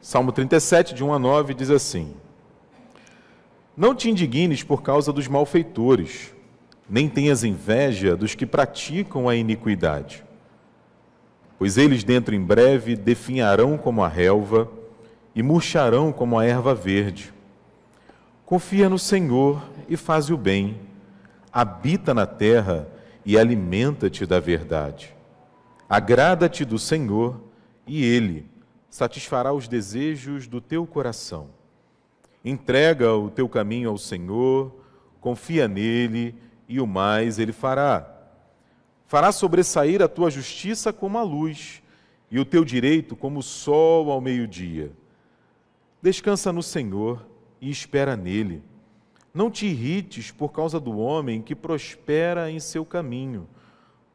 Salmo 0.00 0.30
37, 0.30 0.94
de 0.94 1.02
1 1.02 1.14
a 1.14 1.18
9, 1.18 1.54
diz 1.54 1.70
assim: 1.70 2.14
Não 3.76 3.94
te 3.94 4.10
indignes 4.10 4.62
por 4.62 4.82
causa 4.82 5.12
dos 5.12 5.26
malfeitores, 5.26 6.34
nem 6.88 7.08
tenhas 7.08 7.42
inveja 7.42 8.16
dos 8.16 8.34
que 8.34 8.46
praticam 8.46 9.28
a 9.28 9.34
iniquidade, 9.34 10.24
pois 11.58 11.78
eles 11.78 12.04
dentro 12.04 12.34
em 12.34 12.40
breve 12.40 12.94
definharão 12.94 13.76
como 13.76 14.04
a 14.04 14.08
relva 14.08 14.70
e 15.34 15.42
murcharão 15.42 16.12
como 16.12 16.38
a 16.38 16.44
erva 16.44 16.74
verde. 16.74 17.32
Confia 18.44 18.88
no 18.88 18.98
Senhor 18.98 19.60
e 19.88 19.96
faz 19.96 20.30
o 20.30 20.36
bem, 20.36 20.78
habita 21.52 22.14
na 22.14 22.26
terra 22.26 22.86
e 23.24 23.36
alimenta-te 23.36 24.24
da 24.24 24.38
verdade. 24.38 25.14
Agrada-te 25.88 26.64
do 26.64 26.78
Senhor 26.78 27.40
e 27.86 28.04
Ele 28.04 28.55
satisfará 28.90 29.52
os 29.52 29.68
desejos 29.68 30.46
do 30.46 30.60
teu 30.60 30.86
coração. 30.86 31.48
Entrega 32.44 33.12
o 33.12 33.30
teu 33.30 33.48
caminho 33.48 33.90
ao 33.90 33.98
Senhor, 33.98 34.72
confia 35.20 35.66
nele 35.66 36.34
e 36.68 36.80
o 36.80 36.86
mais 36.86 37.38
ele 37.38 37.52
fará. 37.52 38.08
Fará 39.06 39.32
sobressair 39.32 40.02
a 40.02 40.08
tua 40.08 40.30
justiça 40.30 40.92
como 40.92 41.18
a 41.18 41.22
luz 41.22 41.82
e 42.30 42.38
o 42.38 42.44
teu 42.44 42.64
direito 42.64 43.14
como 43.14 43.40
o 43.40 43.42
sol 43.42 44.10
ao 44.10 44.20
meio-dia. 44.20 44.92
Descansa 46.02 46.52
no 46.52 46.62
Senhor 46.62 47.26
e 47.60 47.70
espera 47.70 48.16
nele. 48.16 48.62
Não 49.32 49.50
te 49.50 49.66
irrites 49.66 50.30
por 50.30 50.50
causa 50.50 50.80
do 50.80 50.98
homem 50.98 51.42
que 51.42 51.54
prospera 51.54 52.50
em 52.50 52.58
seu 52.58 52.84
caminho, 52.84 53.48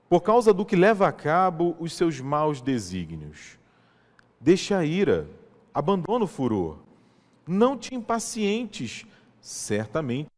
por 0.10 0.22
causa 0.22 0.54
do 0.54 0.66
que 0.66 0.76
leva 0.76 1.08
a 1.08 1.12
cabo 1.12 1.76
os 1.80 1.94
seus 1.94 2.20
maus 2.20 2.62
desígnios. 2.62 3.60
Deixa 4.42 4.80
a 4.80 4.84
ira, 4.84 5.30
abandona 5.72 6.26
o 6.26 6.28
furor. 6.28 6.80
Não 7.48 7.78
te 7.78 7.94
impacientes, 7.94 9.06
certamente. 9.40 10.32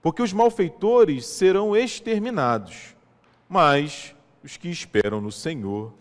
Porque 0.00 0.22
os 0.22 0.32
malfeitores 0.32 1.26
serão 1.26 1.76
exterminados, 1.76 2.94
mas 3.48 4.14
os 4.44 4.56
que 4.56 4.68
esperam 4.68 5.20
no 5.20 5.32
Senhor 5.32 5.92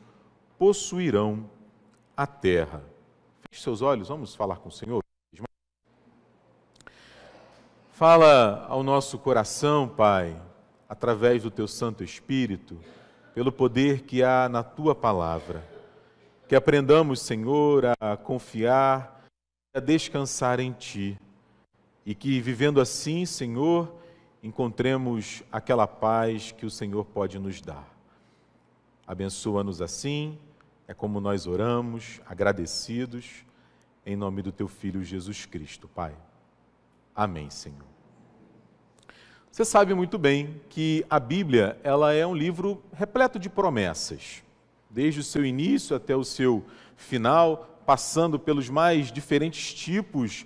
possuirão 0.60 1.50
a 2.16 2.28
terra. 2.28 2.84
Feche 3.50 3.64
seus 3.64 3.82
olhos, 3.82 4.10
vamos 4.10 4.36
falar 4.36 4.58
com 4.58 4.70
o 4.70 4.72
Senhor. 4.72 5.04
Fala 7.94 8.68
ao 8.70 8.84
nosso 8.84 9.18
coração, 9.18 9.88
Pai, 9.88 10.40
através 10.88 11.42
do 11.42 11.50
teu 11.50 11.68
Santo 11.68 12.04
Espírito, 12.04 12.78
pelo 13.34 13.52
poder 13.52 14.04
que 14.04 14.22
há 14.22 14.48
na 14.48 14.62
tua 14.62 14.94
palavra. 14.94 15.75
Que 16.48 16.56
aprendamos, 16.56 17.22
Senhor, 17.22 17.86
a 18.00 18.16
confiar, 18.16 19.26
a 19.74 19.80
descansar 19.80 20.60
em 20.60 20.72
Ti. 20.72 21.20
E 22.06 22.14
que, 22.14 22.40
vivendo 22.40 22.80
assim, 22.80 23.26
Senhor, 23.26 23.92
encontremos 24.44 25.42
aquela 25.52 25.88
paz 25.88 26.52
que 26.52 26.64
o 26.64 26.70
Senhor 26.70 27.04
pode 27.04 27.40
nos 27.40 27.62
dar. 27.62 27.92
Abençoa-nos 29.08 29.82
assim, 29.82 30.38
é 30.88 30.94
como 30.94 31.20
nós 31.20 31.48
oramos, 31.48 32.22
agradecidos, 32.28 33.44
em 34.06 34.16
nome 34.16 34.44
do 34.44 34.52
Teu 34.52 34.68
Filho 34.68 35.04
Jesus 35.04 35.48
Cristo, 35.48 35.88
Pai. 35.88 36.16
Amém, 37.16 37.50
Senhor. 37.50 37.88
Você 39.52 39.66
sabe 39.66 39.96
muito 39.96 40.20
bem 40.20 40.62
que 40.70 41.04
a 41.10 41.20
Bíblia 41.20 41.80
ela 41.82 42.14
é 42.14 42.28
um 42.28 42.36
livro 42.36 42.84
repleto 42.94 43.40
de 43.40 43.50
promessas 43.50 44.45
desde 44.96 45.20
o 45.20 45.24
seu 45.24 45.46
início 45.46 45.94
até 45.94 46.16
o 46.16 46.24
seu 46.24 46.64
final, 46.96 47.82
passando 47.86 48.40
pelos 48.40 48.70
mais 48.70 49.12
diferentes 49.12 49.74
tipos 49.74 50.46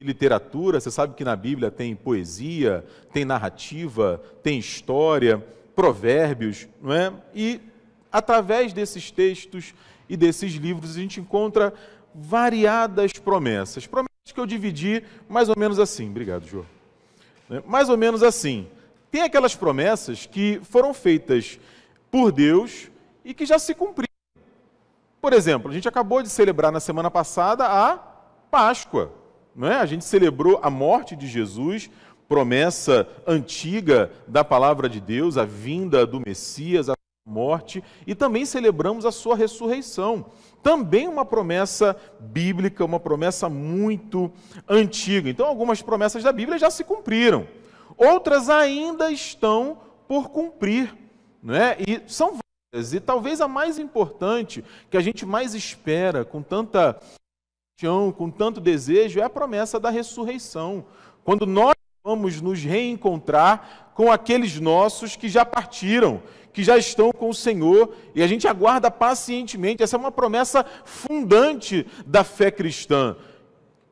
de 0.00 0.06
literatura. 0.06 0.80
Você 0.80 0.90
sabe 0.90 1.14
que 1.14 1.22
na 1.22 1.36
Bíblia 1.36 1.70
tem 1.70 1.94
poesia, 1.94 2.82
tem 3.12 3.26
narrativa, 3.26 4.22
tem 4.42 4.58
história, 4.58 5.46
provérbios, 5.74 6.66
não 6.80 6.94
é? 6.94 7.12
E 7.34 7.60
através 8.10 8.72
desses 8.72 9.10
textos 9.10 9.74
e 10.08 10.16
desses 10.16 10.54
livros 10.54 10.96
a 10.96 11.00
gente 11.00 11.20
encontra 11.20 11.74
variadas 12.14 13.12
promessas. 13.12 13.86
Promessas 13.86 14.32
que 14.32 14.40
eu 14.40 14.46
dividi 14.46 15.04
mais 15.28 15.50
ou 15.50 15.58
menos 15.58 15.78
assim. 15.78 16.08
Obrigado, 16.08 16.46
João. 16.46 16.64
Né? 17.50 17.62
Mais 17.66 17.90
ou 17.90 17.98
menos 17.98 18.22
assim. 18.22 18.66
Tem 19.10 19.20
aquelas 19.20 19.54
promessas 19.54 20.24
que 20.24 20.58
foram 20.64 20.94
feitas 20.94 21.60
por 22.10 22.32
Deus 22.32 22.88
e 23.26 23.34
que 23.34 23.44
já 23.44 23.58
se 23.58 23.74
cumpriram. 23.74 24.06
Por 25.20 25.32
exemplo, 25.32 25.68
a 25.68 25.74
gente 25.74 25.88
acabou 25.88 26.22
de 26.22 26.28
celebrar 26.28 26.70
na 26.70 26.78
semana 26.78 27.10
passada 27.10 27.66
a 27.66 27.98
Páscoa. 28.48 29.12
Não 29.54 29.66
é? 29.66 29.74
A 29.74 29.84
gente 29.84 30.04
celebrou 30.04 30.60
a 30.62 30.70
morte 30.70 31.16
de 31.16 31.26
Jesus, 31.26 31.90
promessa 32.28 33.08
antiga 33.26 34.12
da 34.28 34.44
palavra 34.44 34.88
de 34.88 35.00
Deus, 35.00 35.36
a 35.36 35.44
vinda 35.44 36.06
do 36.06 36.22
Messias, 36.24 36.88
a 36.88 36.94
morte, 37.26 37.82
e 38.06 38.14
também 38.14 38.46
celebramos 38.46 39.04
a 39.04 39.10
sua 39.10 39.34
ressurreição. 39.34 40.26
Também 40.62 41.08
uma 41.08 41.24
promessa 41.24 41.96
bíblica, 42.20 42.84
uma 42.84 43.00
promessa 43.00 43.48
muito 43.48 44.30
antiga. 44.68 45.28
Então, 45.28 45.46
algumas 45.46 45.82
promessas 45.82 46.22
da 46.22 46.30
Bíblia 46.30 46.58
já 46.58 46.70
se 46.70 46.84
cumpriram, 46.84 47.48
outras 47.96 48.48
ainda 48.48 49.10
estão 49.10 49.78
por 50.06 50.28
cumprir. 50.28 50.94
Não 51.42 51.54
é? 51.54 51.76
E 51.80 52.02
são 52.06 52.38
e 52.72 53.00
talvez 53.00 53.40
a 53.40 53.48
mais 53.48 53.78
importante, 53.78 54.64
que 54.90 54.96
a 54.96 55.00
gente 55.00 55.24
mais 55.24 55.54
espera 55.54 56.24
com 56.24 56.42
tanta 56.42 57.00
paixão, 57.78 58.12
com 58.12 58.30
tanto 58.30 58.60
desejo, 58.60 59.20
é 59.20 59.22
a 59.22 59.30
promessa 59.30 59.78
da 59.78 59.90
ressurreição. 59.90 60.84
Quando 61.24 61.46
nós 61.46 61.74
vamos 62.04 62.40
nos 62.40 62.62
reencontrar 62.62 63.92
com 63.94 64.12
aqueles 64.12 64.60
nossos 64.60 65.16
que 65.16 65.28
já 65.28 65.44
partiram, 65.44 66.22
que 66.52 66.62
já 66.62 66.78
estão 66.78 67.10
com 67.12 67.28
o 67.28 67.34
Senhor, 67.34 67.94
e 68.14 68.22
a 68.22 68.26
gente 68.26 68.46
aguarda 68.46 68.90
pacientemente. 68.90 69.82
Essa 69.82 69.96
é 69.96 69.98
uma 69.98 70.12
promessa 70.12 70.64
fundante 70.84 71.86
da 72.06 72.24
fé 72.24 72.50
cristã. 72.50 73.16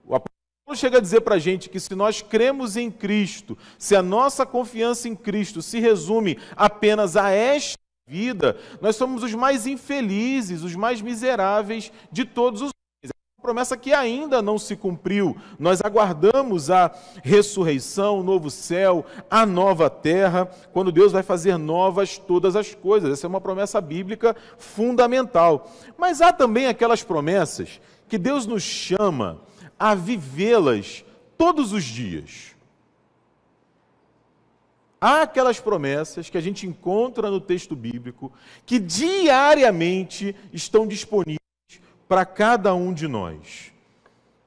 O 0.05 0.15
apóstolo 0.15 0.75
chega 0.75 0.99
a 0.99 1.01
dizer 1.01 1.21
para 1.23 1.35
a 1.35 1.39
gente 1.39 1.69
que 1.69 1.81
se 1.81 1.95
nós 1.95 2.23
cremos 2.23 2.77
em 2.77 2.91
Cristo, 2.91 3.59
se 3.79 3.95
a 3.95 4.03
nossa 4.03 4.47
confiança 4.47 5.09
em 5.09 5.15
Cristo 5.15 5.61
se 5.61 5.79
resume 5.79 6.39
apenas 6.57 7.17
a 7.17 7.31
esta 7.31 7.84
vida, 8.07 8.59
nós 8.83 8.97
somos 8.97 9.23
os 9.23 9.35
mais 9.35 9.67
infelizes, 9.67 10.63
os 10.63 10.75
mais 10.77 11.01
miseráveis 11.01 11.91
de 12.13 12.25
todos 12.25 12.61
os 12.61 12.69
homens. 12.69 12.75
É 13.05 13.39
uma 13.39 13.43
promessa 13.43 13.79
que 13.79 13.95
ainda 13.95 14.43
não 14.43 14.59
se 14.59 14.77
cumpriu. 14.77 15.35
Nós 15.59 15.81
aguardamos 15.83 16.71
a 16.71 16.95
ressurreição, 17.23 18.21
o 18.21 18.23
novo 18.23 18.51
céu, 18.51 19.07
a 19.31 19.47
nova 19.47 19.89
terra, 19.89 20.47
quando 20.73 20.93
Deus 20.93 21.13
vai 21.13 21.23
fazer 21.23 21.57
novas 21.57 22.19
todas 22.19 22.57
as 22.57 22.75
coisas. 22.75 23.11
Essa 23.11 23.27
é 23.27 23.29
uma 23.29 23.41
promessa 23.41 23.81
bíblica 23.81 24.37
fundamental. 24.59 25.71
Mas 25.97 26.21
há 26.21 26.31
também 26.31 26.67
aquelas 26.67 27.03
promessas 27.03 27.81
que 28.07 28.19
Deus 28.19 28.47
nos 28.47 28.63
chama 28.63 29.41
a 29.79 29.95
vivê-las 29.95 31.05
todos 31.39 31.73
os 31.73 31.85
dias. 31.85 32.54
Há 35.07 35.21
aquelas 35.21 35.61
promessas 35.61 36.31
que 36.31 36.39
a 36.39 36.41
gente 36.41 36.67
encontra 36.67 37.31
no 37.31 37.39
texto 37.39 37.77
bíblico 37.77 38.33
que 38.65 38.79
diariamente 38.79 40.35
estão 40.51 40.87
disponíveis 40.87 41.39
para 42.09 42.25
cada 42.25 42.75
um 42.75 42.91
de 42.91 43.07
nós. 43.07 43.71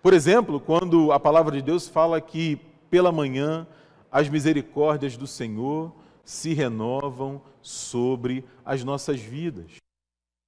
Por 0.01 0.15
exemplo, 0.15 0.59
quando 0.59 1.11
a 1.11 1.19
palavra 1.19 1.55
de 1.55 1.61
Deus 1.61 1.87
fala 1.87 2.19
que 2.19 2.59
pela 2.89 3.11
manhã 3.11 3.67
as 4.11 4.29
misericórdias 4.29 5.15
do 5.15 5.27
Senhor 5.27 5.93
se 6.25 6.55
renovam 6.55 7.39
sobre 7.61 8.43
as 8.65 8.83
nossas 8.83 9.19
vidas. 9.19 9.73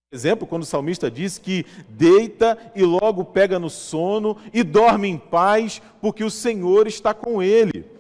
Por 0.10 0.16
exemplo, 0.16 0.48
quando 0.48 0.64
o 0.64 0.66
salmista 0.66 1.12
diz 1.12 1.38
que 1.38 1.68
deita 1.88 2.58
e 2.74 2.82
logo 2.82 3.26
pega 3.26 3.60
no 3.60 3.70
sono 3.70 4.38
e 4.52 4.64
dorme 4.64 5.08
em 5.08 5.20
paz, 5.20 5.80
porque 6.02 6.24
o 6.24 6.32
Senhor 6.32 6.88
está 6.88 7.14
com 7.14 7.44
ele. 7.44 7.99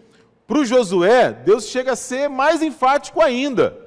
Para 0.49 0.57
o 0.57 0.65
Josué, 0.65 1.31
Deus 1.31 1.67
chega 1.67 1.91
a 1.91 1.95
ser 1.95 2.27
mais 2.27 2.63
enfático 2.63 3.21
ainda. 3.21 3.77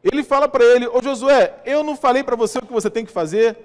Ele 0.00 0.22
fala 0.22 0.46
para 0.46 0.64
ele: 0.64 0.86
Ô 0.86 1.02
Josué, 1.02 1.60
eu 1.66 1.82
não 1.82 1.96
falei 1.96 2.22
para 2.22 2.36
você 2.36 2.58
o 2.58 2.62
que 2.62 2.72
você 2.72 2.88
tem 2.88 3.04
que 3.04 3.10
fazer? 3.10 3.58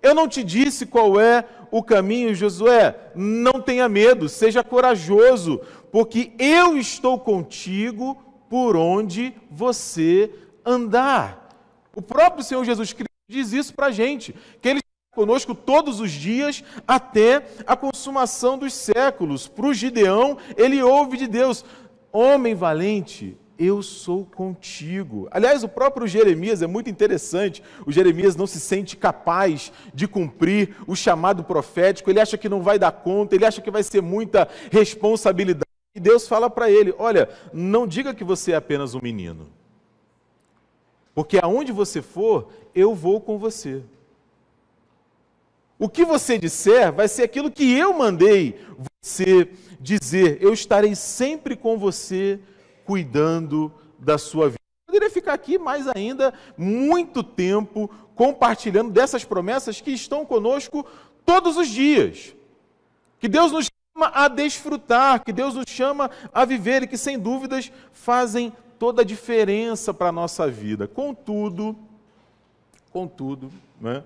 Eu 0.00 0.14
não 0.14 0.28
te 0.28 0.44
disse 0.44 0.86
qual 0.86 1.20
é 1.20 1.44
o 1.72 1.82
caminho, 1.82 2.36
Josué? 2.36 2.94
Não 3.16 3.60
tenha 3.60 3.88
medo, 3.88 4.28
seja 4.28 4.62
corajoso, 4.62 5.60
porque 5.90 6.30
eu 6.38 6.78
estou 6.78 7.18
contigo 7.18 8.16
por 8.48 8.76
onde 8.76 9.34
você 9.50 10.30
andar. 10.64 11.48
O 11.96 12.00
próprio 12.00 12.44
Senhor 12.44 12.64
Jesus 12.64 12.92
Cristo 12.92 13.10
diz 13.28 13.52
isso 13.52 13.74
para 13.74 13.86
a 13.86 13.90
gente, 13.90 14.32
que 14.60 14.68
Ele 14.68 14.81
conosco 15.12 15.54
todos 15.54 16.00
os 16.00 16.10
dias 16.10 16.64
até 16.88 17.44
a 17.66 17.76
consumação 17.76 18.56
dos 18.56 18.72
séculos. 18.72 19.46
Para 19.46 19.66
o 19.66 19.74
Gideão, 19.74 20.38
ele 20.56 20.82
ouve 20.82 21.18
de 21.18 21.26
Deus: 21.26 21.64
Homem 22.10 22.54
valente, 22.54 23.36
eu 23.58 23.82
sou 23.82 24.24
contigo. 24.24 25.28
Aliás, 25.30 25.62
o 25.62 25.68
próprio 25.68 26.06
Jeremias 26.06 26.62
é 26.62 26.66
muito 26.66 26.88
interessante. 26.88 27.62
O 27.86 27.92
Jeremias 27.92 28.36
não 28.36 28.46
se 28.46 28.58
sente 28.58 28.96
capaz 28.96 29.70
de 29.92 30.08
cumprir 30.08 30.76
o 30.86 30.96
chamado 30.96 31.44
profético, 31.44 32.08
ele 32.08 32.20
acha 32.20 32.38
que 32.38 32.48
não 32.48 32.62
vai 32.62 32.78
dar 32.78 32.92
conta, 32.92 33.34
ele 33.34 33.44
acha 33.44 33.60
que 33.60 33.70
vai 33.70 33.82
ser 33.82 34.00
muita 34.00 34.48
responsabilidade. 34.70 35.66
E 35.94 36.00
Deus 36.00 36.26
fala 36.26 36.48
para 36.48 36.70
ele: 36.70 36.94
Olha, 36.98 37.28
não 37.52 37.86
diga 37.86 38.14
que 38.14 38.24
você 38.24 38.52
é 38.52 38.56
apenas 38.56 38.94
um 38.94 39.00
menino, 39.02 39.46
porque 41.14 41.38
aonde 41.38 41.70
você 41.70 42.00
for, 42.00 42.48
eu 42.74 42.94
vou 42.94 43.20
com 43.20 43.36
você. 43.38 43.82
O 45.82 45.88
que 45.88 46.04
você 46.04 46.38
disser 46.38 46.92
vai 46.92 47.08
ser 47.08 47.24
aquilo 47.24 47.50
que 47.50 47.76
eu 47.76 47.92
mandei 47.92 48.64
você 49.02 49.50
dizer: 49.80 50.38
Eu 50.40 50.52
estarei 50.52 50.94
sempre 50.94 51.56
com 51.56 51.76
você, 51.76 52.38
cuidando 52.84 53.74
da 53.98 54.16
sua 54.16 54.50
vida. 54.50 54.60
Eu 54.86 54.92
poderia 54.92 55.10
ficar 55.10 55.34
aqui 55.34 55.58
mais 55.58 55.88
ainda 55.88 56.32
muito 56.56 57.24
tempo 57.24 57.90
compartilhando 58.14 58.92
dessas 58.92 59.24
promessas 59.24 59.80
que 59.80 59.90
estão 59.90 60.24
conosco 60.24 60.86
todos 61.26 61.56
os 61.56 61.66
dias. 61.66 62.32
Que 63.18 63.26
Deus 63.26 63.50
nos 63.50 63.66
chama 63.66 64.12
a 64.14 64.28
desfrutar, 64.28 65.24
que 65.24 65.32
Deus 65.32 65.56
nos 65.56 65.64
chama 65.66 66.12
a 66.32 66.44
viver 66.44 66.84
e 66.84 66.86
que, 66.86 66.96
sem 66.96 67.18
dúvidas, 67.18 67.72
fazem 67.92 68.52
toda 68.78 69.02
a 69.02 69.04
diferença 69.04 69.92
para 69.92 70.10
a 70.10 70.12
nossa 70.12 70.46
vida. 70.46 70.86
Contudo, 70.86 71.76
contudo, 72.92 73.50
né? 73.80 74.04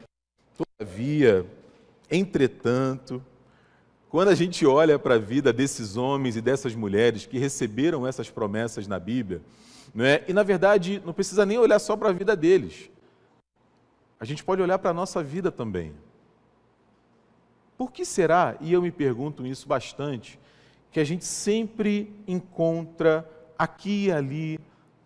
todavia, 0.78 1.46
entretanto, 2.10 3.22
quando 4.08 4.28
a 4.28 4.34
gente 4.34 4.64
olha 4.64 4.98
para 4.98 5.16
a 5.16 5.18
vida 5.18 5.52
desses 5.52 5.96
homens 5.96 6.36
e 6.36 6.40
dessas 6.40 6.74
mulheres 6.74 7.26
que 7.26 7.38
receberam 7.38 8.06
essas 8.06 8.30
promessas 8.30 8.86
na 8.86 8.98
Bíblia, 8.98 9.42
é? 9.98 10.24
e 10.28 10.32
na 10.32 10.42
verdade 10.42 11.02
não 11.04 11.12
precisa 11.12 11.44
nem 11.44 11.58
olhar 11.58 11.78
só 11.78 11.96
para 11.96 12.10
a 12.10 12.12
vida 12.12 12.36
deles, 12.36 12.90
a 14.18 14.24
gente 14.24 14.42
pode 14.42 14.62
olhar 14.62 14.78
para 14.78 14.90
a 14.90 14.94
nossa 14.94 15.22
vida 15.22 15.52
também. 15.52 15.92
Por 17.76 17.92
que 17.92 18.04
será, 18.04 18.56
e 18.60 18.72
eu 18.72 18.80
me 18.80 18.90
pergunto 18.90 19.46
isso 19.46 19.68
bastante, 19.68 20.38
que 20.90 20.98
a 20.98 21.04
gente 21.04 21.24
sempre 21.24 22.10
encontra 22.26 23.28
aqui 23.58 24.06
e 24.06 24.12
ali 24.12 24.58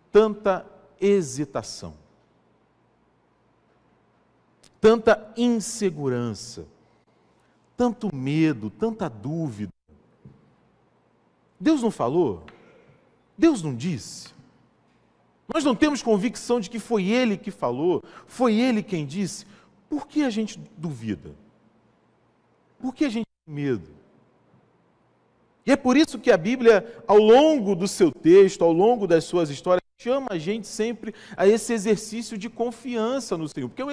tanta 0.09 0.65
hesitação, 1.01 1.93
tanta 4.79 5.33
insegurança? 5.35 6.65
Tanto 7.81 8.15
medo, 8.15 8.69
tanta 8.69 9.09
dúvida. 9.09 9.73
Deus 11.59 11.81
não 11.81 11.89
falou? 11.89 12.43
Deus 13.35 13.63
não 13.63 13.75
disse? 13.75 14.29
Nós 15.51 15.63
não 15.63 15.73
temos 15.73 16.03
convicção 16.03 16.59
de 16.59 16.69
que 16.69 16.77
foi 16.77 17.05
Ele 17.05 17.35
que 17.35 17.49
falou, 17.49 18.03
foi 18.27 18.53
Ele 18.53 18.83
quem 18.83 19.03
disse. 19.03 19.47
Por 19.89 20.05
que 20.05 20.21
a 20.21 20.29
gente 20.29 20.59
duvida? 20.77 21.33
Por 22.79 22.93
que 22.93 23.03
a 23.03 23.09
gente 23.09 23.25
tem 23.47 23.55
medo? 23.55 23.89
E 25.65 25.71
é 25.71 25.75
por 25.75 25.97
isso 25.97 26.19
que 26.19 26.29
a 26.29 26.37
Bíblia, 26.37 27.03
ao 27.07 27.17
longo 27.17 27.75
do 27.75 27.87
seu 27.87 28.11
texto, 28.11 28.63
ao 28.63 28.71
longo 28.71 29.07
das 29.07 29.23
suas 29.23 29.49
histórias, 29.49 29.81
chama 29.99 30.27
a 30.29 30.37
gente 30.37 30.67
sempre 30.67 31.15
a 31.35 31.47
esse 31.47 31.73
exercício 31.73 32.37
de 32.37 32.47
confiança 32.47 33.35
no 33.35 33.49
Senhor. 33.49 33.69
Porque 33.69 33.81
é 33.81 33.85
um 33.85 33.91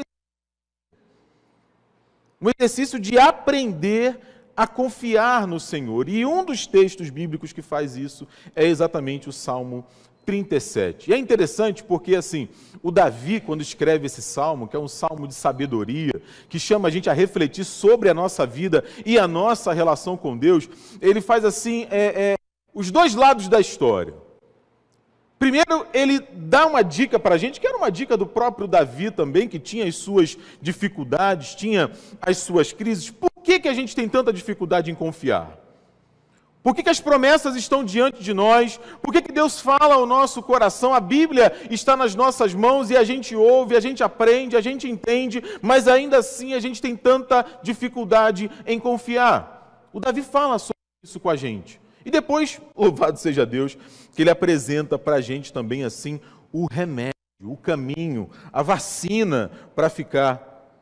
um 2.40 2.48
exercício 2.56 2.98
de 2.98 3.18
aprender 3.18 4.18
a 4.56 4.66
confiar 4.66 5.46
no 5.46 5.60
Senhor. 5.60 6.08
E 6.08 6.26
um 6.26 6.44
dos 6.44 6.66
textos 6.66 7.10
bíblicos 7.10 7.52
que 7.52 7.62
faz 7.62 7.96
isso 7.96 8.26
é 8.56 8.66
exatamente 8.66 9.28
o 9.28 9.32
Salmo 9.32 9.84
37. 10.24 11.10
E 11.10 11.14
é 11.14 11.16
interessante 11.16 11.82
porque, 11.82 12.14
assim, 12.14 12.48
o 12.82 12.90
Davi, 12.90 13.40
quando 13.40 13.62
escreve 13.62 14.06
esse 14.06 14.20
salmo, 14.20 14.68
que 14.68 14.76
é 14.76 14.78
um 14.78 14.86
salmo 14.86 15.26
de 15.26 15.34
sabedoria, 15.34 16.20
que 16.48 16.58
chama 16.58 16.88
a 16.88 16.90
gente 16.90 17.08
a 17.08 17.14
refletir 17.14 17.64
sobre 17.64 18.10
a 18.10 18.14
nossa 18.14 18.44
vida 18.44 18.84
e 19.06 19.18
a 19.18 19.26
nossa 19.26 19.72
relação 19.72 20.16
com 20.16 20.36
Deus, 20.36 20.68
ele 21.00 21.20
faz, 21.20 21.44
assim, 21.44 21.86
é, 21.90 22.32
é, 22.32 22.36
os 22.74 22.90
dois 22.90 23.14
lados 23.14 23.48
da 23.48 23.58
história. 23.58 24.27
Primeiro, 25.38 25.86
ele 25.94 26.18
dá 26.32 26.66
uma 26.66 26.82
dica 26.82 27.18
para 27.18 27.36
a 27.36 27.38
gente, 27.38 27.60
que 27.60 27.66
era 27.66 27.76
uma 27.76 27.90
dica 27.90 28.16
do 28.16 28.26
próprio 28.26 28.66
Davi 28.66 29.10
também, 29.10 29.46
que 29.46 29.58
tinha 29.58 29.86
as 29.86 29.94
suas 29.94 30.36
dificuldades, 30.60 31.54
tinha 31.54 31.92
as 32.20 32.38
suas 32.38 32.72
crises. 32.72 33.08
Por 33.08 33.30
que, 33.42 33.60
que 33.60 33.68
a 33.68 33.74
gente 33.74 33.94
tem 33.94 34.08
tanta 34.08 34.32
dificuldade 34.32 34.90
em 34.90 34.94
confiar? 34.96 35.56
Por 36.60 36.74
que, 36.74 36.82
que 36.82 36.90
as 36.90 37.00
promessas 37.00 37.54
estão 37.54 37.84
diante 37.84 38.22
de 38.22 38.34
nós? 38.34 38.80
Por 39.00 39.12
que, 39.12 39.22
que 39.22 39.32
Deus 39.32 39.60
fala 39.60 39.94
ao 39.94 40.04
nosso 40.04 40.42
coração? 40.42 40.92
A 40.92 40.98
Bíblia 40.98 41.52
está 41.70 41.96
nas 41.96 42.16
nossas 42.16 42.52
mãos 42.52 42.90
e 42.90 42.96
a 42.96 43.04
gente 43.04 43.36
ouve, 43.36 43.76
a 43.76 43.80
gente 43.80 44.02
aprende, 44.02 44.56
a 44.56 44.60
gente 44.60 44.90
entende, 44.90 45.42
mas 45.62 45.86
ainda 45.86 46.18
assim 46.18 46.52
a 46.52 46.60
gente 46.60 46.82
tem 46.82 46.96
tanta 46.96 47.46
dificuldade 47.62 48.50
em 48.66 48.78
confiar. 48.78 49.86
O 49.92 50.00
Davi 50.00 50.20
fala 50.20 50.58
sobre 50.58 50.74
isso 51.02 51.20
com 51.20 51.30
a 51.30 51.36
gente. 51.36 51.80
E 52.08 52.10
depois, 52.10 52.58
louvado 52.74 53.18
seja 53.18 53.44
Deus, 53.44 53.76
que 54.14 54.22
ele 54.22 54.30
apresenta 54.30 54.98
para 54.98 55.16
a 55.16 55.20
gente 55.20 55.52
também 55.52 55.84
assim 55.84 56.18
o 56.50 56.64
remédio, 56.64 57.12
o 57.42 57.54
caminho, 57.54 58.30
a 58.50 58.62
vacina 58.62 59.50
para 59.74 59.90
ficar 59.90 60.72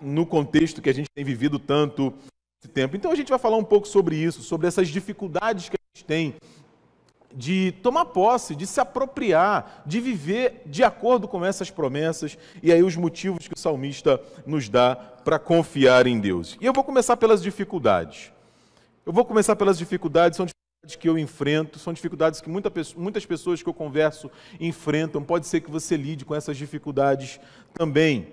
no 0.00 0.24
contexto 0.24 0.80
que 0.80 0.88
a 0.88 0.94
gente 0.94 1.10
tem 1.14 1.22
vivido 1.22 1.58
tanto 1.58 2.14
esse 2.58 2.72
tempo. 2.72 2.96
Então 2.96 3.12
a 3.12 3.14
gente 3.14 3.28
vai 3.28 3.38
falar 3.38 3.58
um 3.58 3.64
pouco 3.64 3.86
sobre 3.86 4.16
isso, 4.16 4.40
sobre 4.40 4.66
essas 4.66 4.88
dificuldades 4.88 5.68
que 5.68 5.76
a 5.76 5.94
gente 5.94 6.06
tem 6.06 6.34
de 7.30 7.72
tomar 7.82 8.06
posse, 8.06 8.54
de 8.54 8.66
se 8.66 8.80
apropriar, 8.80 9.82
de 9.84 10.00
viver 10.00 10.62
de 10.64 10.82
acordo 10.82 11.28
com 11.28 11.44
essas 11.44 11.70
promessas 11.70 12.38
e 12.62 12.72
aí 12.72 12.82
os 12.82 12.96
motivos 12.96 13.46
que 13.46 13.54
o 13.54 13.58
salmista 13.58 14.18
nos 14.46 14.70
dá 14.70 14.96
para 14.96 15.38
confiar 15.38 16.06
em 16.06 16.18
Deus. 16.18 16.56
E 16.62 16.64
eu 16.64 16.72
vou 16.72 16.82
começar 16.82 17.18
pelas 17.18 17.42
dificuldades. 17.42 18.32
Eu 19.06 19.12
vou 19.12 19.24
começar 19.24 19.54
pelas 19.54 19.76
dificuldades, 19.76 20.38
são 20.38 20.46
dificuldades 20.46 20.96
que 20.96 21.08
eu 21.08 21.18
enfrento, 21.18 21.78
são 21.78 21.92
dificuldades 21.92 22.40
que 22.40 22.48
muita, 22.48 22.72
muitas 22.96 23.26
pessoas 23.26 23.62
que 23.62 23.68
eu 23.68 23.74
converso 23.74 24.30
enfrentam. 24.58 25.22
Pode 25.22 25.46
ser 25.46 25.60
que 25.60 25.70
você 25.70 25.94
lide 25.94 26.24
com 26.24 26.34
essas 26.34 26.56
dificuldades 26.56 27.38
também. 27.74 28.28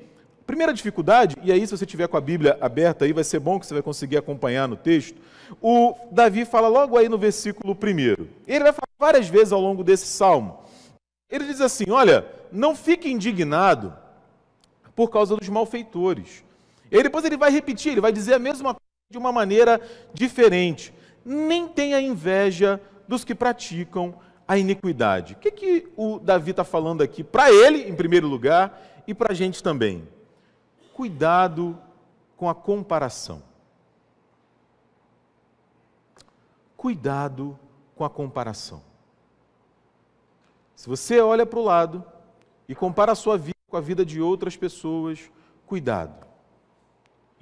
Primeira 0.47 0.73
dificuldade, 0.73 1.35
e 1.44 1.51
aí 1.51 1.68
se 1.68 1.77
você 1.77 1.85
tiver 1.85 2.07
com 2.07 2.15
a 2.15 2.21
Bíblia 2.21 2.57
aberta 2.62 3.03
aí, 3.03 3.12
vai 3.12 3.23
ser 3.25 3.39
bom 3.39 3.59
que 3.59 3.65
você 3.65 3.73
vai 3.73 3.83
conseguir 3.83 4.15
acompanhar 4.15 4.65
no 4.65 4.77
texto. 4.77 5.21
O 5.62 5.94
Davi 6.09 6.45
fala 6.45 6.69
logo 6.69 6.97
aí 6.97 7.09
no 7.09 7.18
versículo 7.18 7.73
1. 7.73 8.27
Ele 8.47 8.63
vai 8.63 8.71
falar 8.71 8.88
várias 8.97 9.27
vezes 9.27 9.51
ao 9.51 9.59
longo 9.59 9.83
desse 9.83 10.07
salmo. 10.07 10.57
Ele 11.29 11.45
diz 11.45 11.59
assim: 11.59 11.89
Olha, 11.89 12.25
não 12.50 12.77
fique 12.77 13.12
indignado 13.12 13.94
por 14.95 15.09
causa 15.09 15.35
dos 15.35 15.50
malfeitores. 15.50 16.45
E 16.90 17.04
depois 17.04 17.25
ele 17.25 17.37
vai 17.37 17.51
repetir, 17.51 17.92
ele 17.92 18.01
vai 18.01 18.11
dizer 18.13 18.33
a 18.33 18.40
mesma 18.40 18.73
coisa 18.73 18.91
de 19.11 19.18
uma 19.18 19.31
maneira 19.31 19.80
diferente. 20.13 20.94
Nem 21.23 21.68
tenha 21.68 22.01
inveja 22.01 22.81
dos 23.07 23.23
que 23.23 23.35
praticam 23.35 24.15
a 24.47 24.57
iniquidade. 24.57 25.33
O 25.33 25.37
que, 25.37 25.51
que 25.51 25.91
o 25.95 26.18
Davi 26.18 26.51
está 26.51 26.63
falando 26.63 27.01
aqui? 27.03 27.23
Para 27.23 27.51
ele, 27.51 27.87
em 27.87 27.95
primeiro 27.95 28.27
lugar, 28.27 29.03
e 29.06 29.13
para 29.13 29.33
a 29.33 29.35
gente 29.35 29.61
também. 29.61 30.07
Cuidado 30.94 31.77
com 32.37 32.49
a 32.49 32.56
comparação. 32.56 33.44
Cuidado 36.75 37.59
com 37.95 38.03
a 38.03 38.09
comparação. 38.09 38.81
Se 40.75 40.89
você 40.89 41.19
olha 41.19 41.45
para 41.45 41.59
o 41.59 41.63
lado 41.63 42.03
e 42.68 42.73
compara 42.73 43.11
a 43.11 43.15
sua 43.15 43.37
vida 43.37 43.51
com 43.69 43.77
a 43.77 43.81
vida 43.81 44.03
de 44.03 44.19
outras 44.19 44.57
pessoas, 44.57 45.30
cuidado 45.65 46.31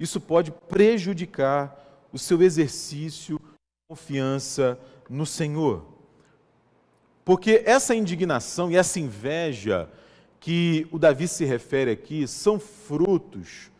isso 0.00 0.18
pode 0.18 0.50
prejudicar 0.50 1.78
o 2.10 2.18
seu 2.18 2.40
exercício 2.40 3.38
de 3.38 3.86
confiança 3.86 4.80
no 5.10 5.26
Senhor. 5.26 5.84
Porque 7.22 7.62
essa 7.66 7.94
indignação 7.94 8.70
e 8.70 8.76
essa 8.76 8.98
inveja 8.98 9.90
que 10.40 10.88
o 10.90 10.98
Davi 10.98 11.28
se 11.28 11.44
refere 11.44 11.90
aqui 11.90 12.26
são 12.26 12.58
frutos 12.58 13.70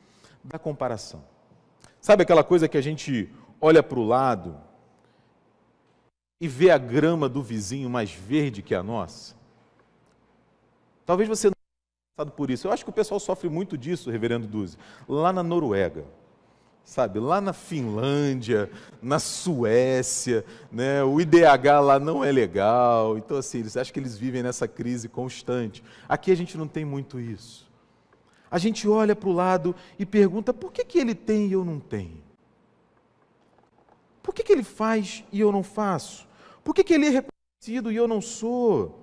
da 0.45 0.59
comparação. 0.59 1.25
Sabe 2.03 2.23
aquela 2.23 2.45
coisa 2.45 2.69
que 2.69 2.77
a 2.77 2.83
gente 2.83 3.31
olha 3.59 3.83
para 3.83 3.99
o 3.99 4.07
lado 4.07 4.61
e 6.39 6.47
vê 6.47 6.71
a 6.71 6.79
grama 6.79 7.31
do 7.31 7.43
vizinho 7.43 7.89
mais 7.89 8.11
verde 8.11 8.63
que 8.63 8.75
a 8.75 8.83
nossa? 8.83 9.35
Talvez 11.07 11.29
você 11.29 11.51
passado 12.21 12.33
por 12.33 12.51
isso. 12.51 12.67
Eu 12.67 12.73
acho 12.73 12.85
que 12.85 12.91
o 12.91 12.93
pessoal 12.93 13.19
sofre 13.19 13.49
muito 13.49 13.77
disso, 13.77 14.11
reverendo 14.11 14.47
Duzi. 14.47 14.77
Lá 15.09 15.33
na 15.33 15.43
Noruega, 15.43 16.05
sabe? 16.85 17.19
Lá 17.19 17.41
na 17.41 17.53
Finlândia, 17.53 18.71
na 19.01 19.19
Suécia, 19.19 20.45
né? 20.71 21.03
O 21.03 21.21
IDH 21.21 21.81
lá 21.83 21.99
não 21.99 22.23
é 22.23 22.31
legal. 22.31 23.17
Então, 23.17 23.37
assim, 23.39 23.61
eles 23.61 23.77
acham 23.77 23.93
que 23.93 23.99
eles 23.99 24.19
vivem 24.19 24.43
nessa 24.43 24.69
crise 24.69 25.09
constante. 25.09 25.83
Aqui 26.09 26.31
a 26.31 26.37
gente 26.37 26.59
não 26.59 26.69
tem 26.69 26.85
muito 26.85 27.19
isso. 27.19 27.69
A 28.51 28.59
gente 28.59 28.89
olha 28.89 29.17
para 29.17 29.29
o 29.29 29.33
lado 29.33 29.75
e 29.99 30.05
pergunta: 30.05 30.53
por 30.53 30.73
que, 30.73 30.85
que 30.85 30.99
ele 30.99 31.15
tem 31.15 31.47
e 31.47 31.53
eu 31.53 31.65
não 31.65 31.81
tenho? 31.81 32.21
Por 34.23 34.35
que, 34.35 34.43
que 34.43 34.53
ele 34.53 34.65
faz 34.65 35.25
e 35.33 35.41
eu 35.41 35.51
não 35.51 35.63
faço? 35.63 36.29
Por 36.63 36.75
que, 36.75 36.85
que 36.85 36.93
ele 36.93 37.25
sido 37.61 37.93
e 37.93 37.97
eu 37.97 38.09
não 38.09 38.23
sou. 38.23 39.00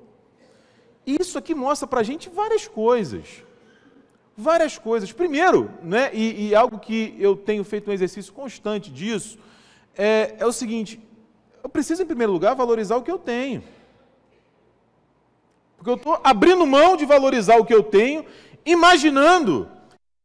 Isso 1.08 1.38
aqui 1.38 1.56
mostra 1.56 1.88
para 1.88 2.02
a 2.02 2.04
gente 2.04 2.28
várias 2.28 2.68
coisas. 2.68 3.46
Várias 4.36 4.78
coisas. 4.78 5.14
Primeiro, 5.14 5.72
né, 5.82 6.12
e, 6.14 6.50
e, 6.50 6.56
algo 6.56 6.78
que 6.78 7.16
eu 7.18 7.34
tenho 7.38 7.64
feito 7.64 7.90
um 7.90 7.94
exercício 7.94 8.34
constante 8.34 8.92
disso, 8.92 9.40
é, 9.98 10.36
é 10.38 10.46
o 10.46 10.52
seguinte: 10.52 11.00
eu 11.64 11.70
preciso, 11.70 12.04
em 12.04 12.06
primeiro 12.06 12.34
lugar, 12.34 12.54
valorizar 12.56 12.98
o 12.98 13.02
que 13.02 13.10
eu 13.10 13.18
tenho. 13.18 13.64
Porque 15.78 15.90
eu 15.90 15.96
estou 15.96 16.20
abrindo 16.22 16.66
mão 16.68 16.98
de 16.98 17.06
valorizar 17.06 17.56
o 17.56 17.64
que 17.64 17.74
eu 17.74 17.82
tenho, 17.82 18.26
imaginando 18.66 19.72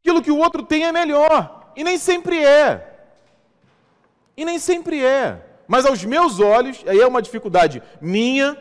que 0.01 0.09
aquilo 0.09 0.21
que 0.21 0.31
o 0.31 0.37
outro 0.37 0.63
tem 0.63 0.83
é 0.83 0.91
melhor. 0.91 1.71
E 1.77 1.83
nem 1.83 1.97
sempre 1.97 2.43
é. 2.43 3.07
E 4.35 4.43
nem 4.43 4.59
sempre 4.59 5.03
é. 5.03 5.45
Mas 5.65 5.85
aos 5.85 6.03
meus 6.03 6.41
olhos, 6.41 6.83
aí 6.85 6.99
é 6.99 7.07
uma 7.07 7.21
dificuldade 7.21 7.81
minha, 8.01 8.57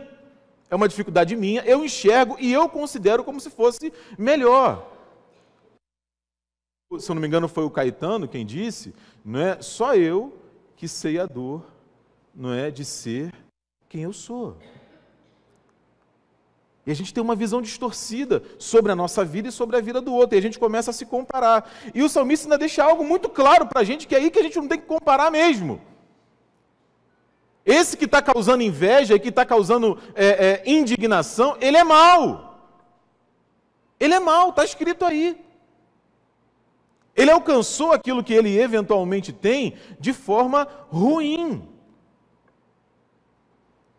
é 0.73 0.75
uma 0.75 0.89
dificuldade 0.89 1.37
minha, 1.37 1.61
eu 1.67 1.85
enxergo 1.85 2.35
e 2.41 2.51
eu 2.51 2.67
considero 2.67 3.23
como 3.23 3.39
se 3.39 3.51
fosse 3.51 3.93
melhor. 4.17 4.91
Se 6.99 7.11
eu 7.11 7.15
não 7.15 7.21
me 7.21 7.29
engano, 7.29 7.47
foi 7.47 7.63
o 7.63 7.71
Caetano 7.71 8.27
quem 8.27 8.47
disse, 8.47 8.95
não 9.23 9.39
é 9.39 9.61
só 9.61 9.95
eu 9.95 10.35
que 10.75 10.89
sei 10.89 11.19
a 11.19 11.27
dor, 11.27 11.63
não 12.35 12.55
é 12.55 12.71
de 12.71 12.87
ser 12.87 13.35
quem 13.87 14.05
eu 14.05 14.15
sou. 14.15 14.57
E 16.87 16.91
a 16.91 16.95
gente 16.95 17.13
tem 17.13 17.23
uma 17.23 17.37
visão 17.37 17.61
distorcida 17.61 18.43
sobre 18.59 18.91
a 18.91 18.97
nossa 18.97 19.23
vida 19.27 19.49
e 19.49 19.53
sobre 19.53 19.77
a 19.77 19.81
vida 19.81 20.01
do 20.01 20.15
outro, 20.15 20.37
e 20.37 20.39
a 20.39 20.43
gente 20.43 20.59
começa 20.59 20.91
a 20.91 20.95
se 20.95 21.05
comparar. 21.05 21.71
E 21.95 22.03
o 22.03 22.09
salmista 22.09 22.47
ainda 22.47 22.57
deixa 22.57 22.83
algo 22.83 23.05
muito 23.05 23.29
claro 23.29 23.67
para 23.67 23.83
a 23.83 23.85
gente, 23.85 24.07
que 24.07 24.15
é 24.15 24.19
aí 24.19 24.31
que 24.31 24.39
a 24.39 24.43
gente 24.43 24.57
não 24.57 24.69
tem 24.69 24.81
que 24.81 24.87
comparar 24.87 25.31
mesmo. 25.31 25.83
Esse 27.65 27.97
que 27.97 28.07
está 28.07 28.21
causando 28.21 28.63
inveja 28.63 29.15
e 29.15 29.21
que 29.21 29.29
está 29.29 29.47
causando 29.47 29.99
é, 30.15 30.27
é, 30.27 30.71
indignação, 30.71 31.57
ele 31.61 31.77
é 31.77 31.85
mau. 31.85 32.53
Ele 34.01 34.15
é 34.15 34.21
mau, 34.21 34.51
está 34.51 34.65
escrito 34.65 35.05
aí. 35.05 35.41
Ele 37.15 37.31
alcançou 37.31 37.93
aquilo 37.93 38.25
que 38.25 38.33
ele 38.33 38.59
eventualmente 38.59 39.33
tem 39.33 39.75
de 40.01 40.13
forma 40.13 40.67
ruim. 40.89 41.69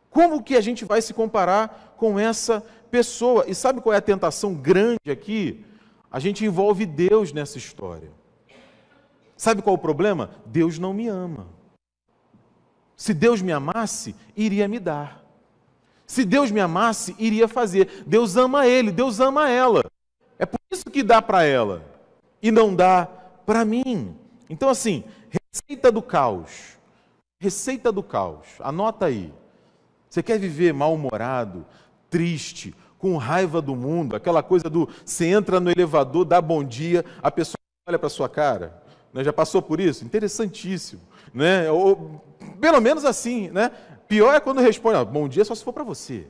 Como 0.10 0.44
que 0.44 0.58
a 0.58 0.62
gente 0.62 0.84
vai 0.84 1.02
se 1.02 1.14
comparar 1.14 1.96
com 1.96 2.20
essa 2.20 2.62
pessoa? 2.92 3.46
E 3.48 3.56
sabe 3.56 3.82
qual 3.82 3.94
é 3.94 3.98
a 3.98 4.02
tentação 4.02 4.54
grande 4.54 5.10
aqui? 5.10 5.64
A 6.12 6.20
gente 6.20 6.44
envolve 6.44 6.86
Deus 6.86 7.32
nessa 7.32 7.58
história. 7.58 8.12
Sabe 9.38 9.62
qual 9.62 9.76
é 9.76 9.80
o 9.80 9.82
problema? 9.82 10.32
Deus 10.46 10.78
não 10.78 10.94
me 10.94 11.08
ama. 11.08 11.48
Se 13.04 13.14
Deus 13.14 13.42
me 13.42 13.52
amasse, 13.52 14.16
iria 14.34 14.66
me 14.66 14.80
dar. 14.80 15.22
Se 16.08 16.24
Deus 16.24 16.50
me 16.52 16.62
amasse, 16.62 17.14
iria 17.20 17.50
fazer. 17.50 18.02
Deus 18.08 18.38
ama 18.38 18.66
ele, 18.66 18.94
Deus 18.94 19.20
ama 19.20 19.50
ela. 19.50 19.84
É 20.40 20.46
por 20.46 20.58
isso 20.72 20.86
que 20.86 21.04
dá 21.04 21.22
para 21.22 21.44
ela 21.44 21.84
e 22.42 22.50
não 22.50 22.74
dá 22.74 23.06
para 23.46 23.66
mim. 23.66 24.16
Então, 24.50 24.70
assim, 24.70 25.04
receita 25.30 25.92
do 25.92 26.02
caos. 26.02 26.78
Receita 27.42 27.92
do 27.92 28.02
caos. 28.02 28.48
Anota 28.62 29.08
aí. 29.08 29.34
Você 30.10 30.24
quer 30.24 30.40
viver 30.40 30.74
mal-humorado, 30.74 31.66
triste, 32.10 32.74
com 32.98 33.18
raiva 33.18 33.62
do 33.62 33.76
mundo, 33.76 34.16
aquela 34.16 34.42
coisa 34.42 34.70
do 34.70 34.88
você 35.04 35.26
entra 35.26 35.60
no 35.60 35.70
elevador, 35.70 36.24
dá 36.24 36.40
bom 36.40 36.64
dia, 36.64 37.04
a 37.22 37.30
pessoa 37.30 37.58
olha 37.86 38.00
para 38.00 38.08
sua 38.08 38.30
cara. 38.30 38.82
Né? 39.14 39.26
Já 39.26 39.34
passou 39.34 39.62
por 39.62 39.82
isso? 39.82 40.06
Interessantíssimo. 40.06 41.02
Né? 41.34 41.70
Ou, 41.70 42.22
pelo 42.64 42.80
menos 42.80 43.04
assim, 43.04 43.50
né? 43.50 43.72
Pior 44.08 44.34
é 44.34 44.40
quando 44.40 44.62
responde, 44.62 44.96
ah, 44.96 45.04
bom 45.04 45.28
dia 45.28 45.44
só 45.44 45.54
se 45.54 45.62
for 45.62 45.74
para 45.74 45.84
você. 45.84 46.28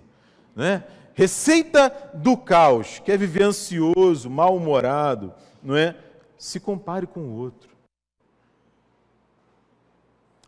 Né? 0.56 0.84
Receita 1.13 2.12
do 2.12 2.36
caos, 2.36 2.98
quer 3.06 3.20
viver 3.20 3.44
ansioso, 3.44 4.32
mal-humorado, 4.32 5.32
não 5.62 5.75
é? 5.78 5.96
Se 6.36 6.60
compare 6.60 7.06
com 7.06 7.20
o 7.20 7.38
outro. 7.38 7.70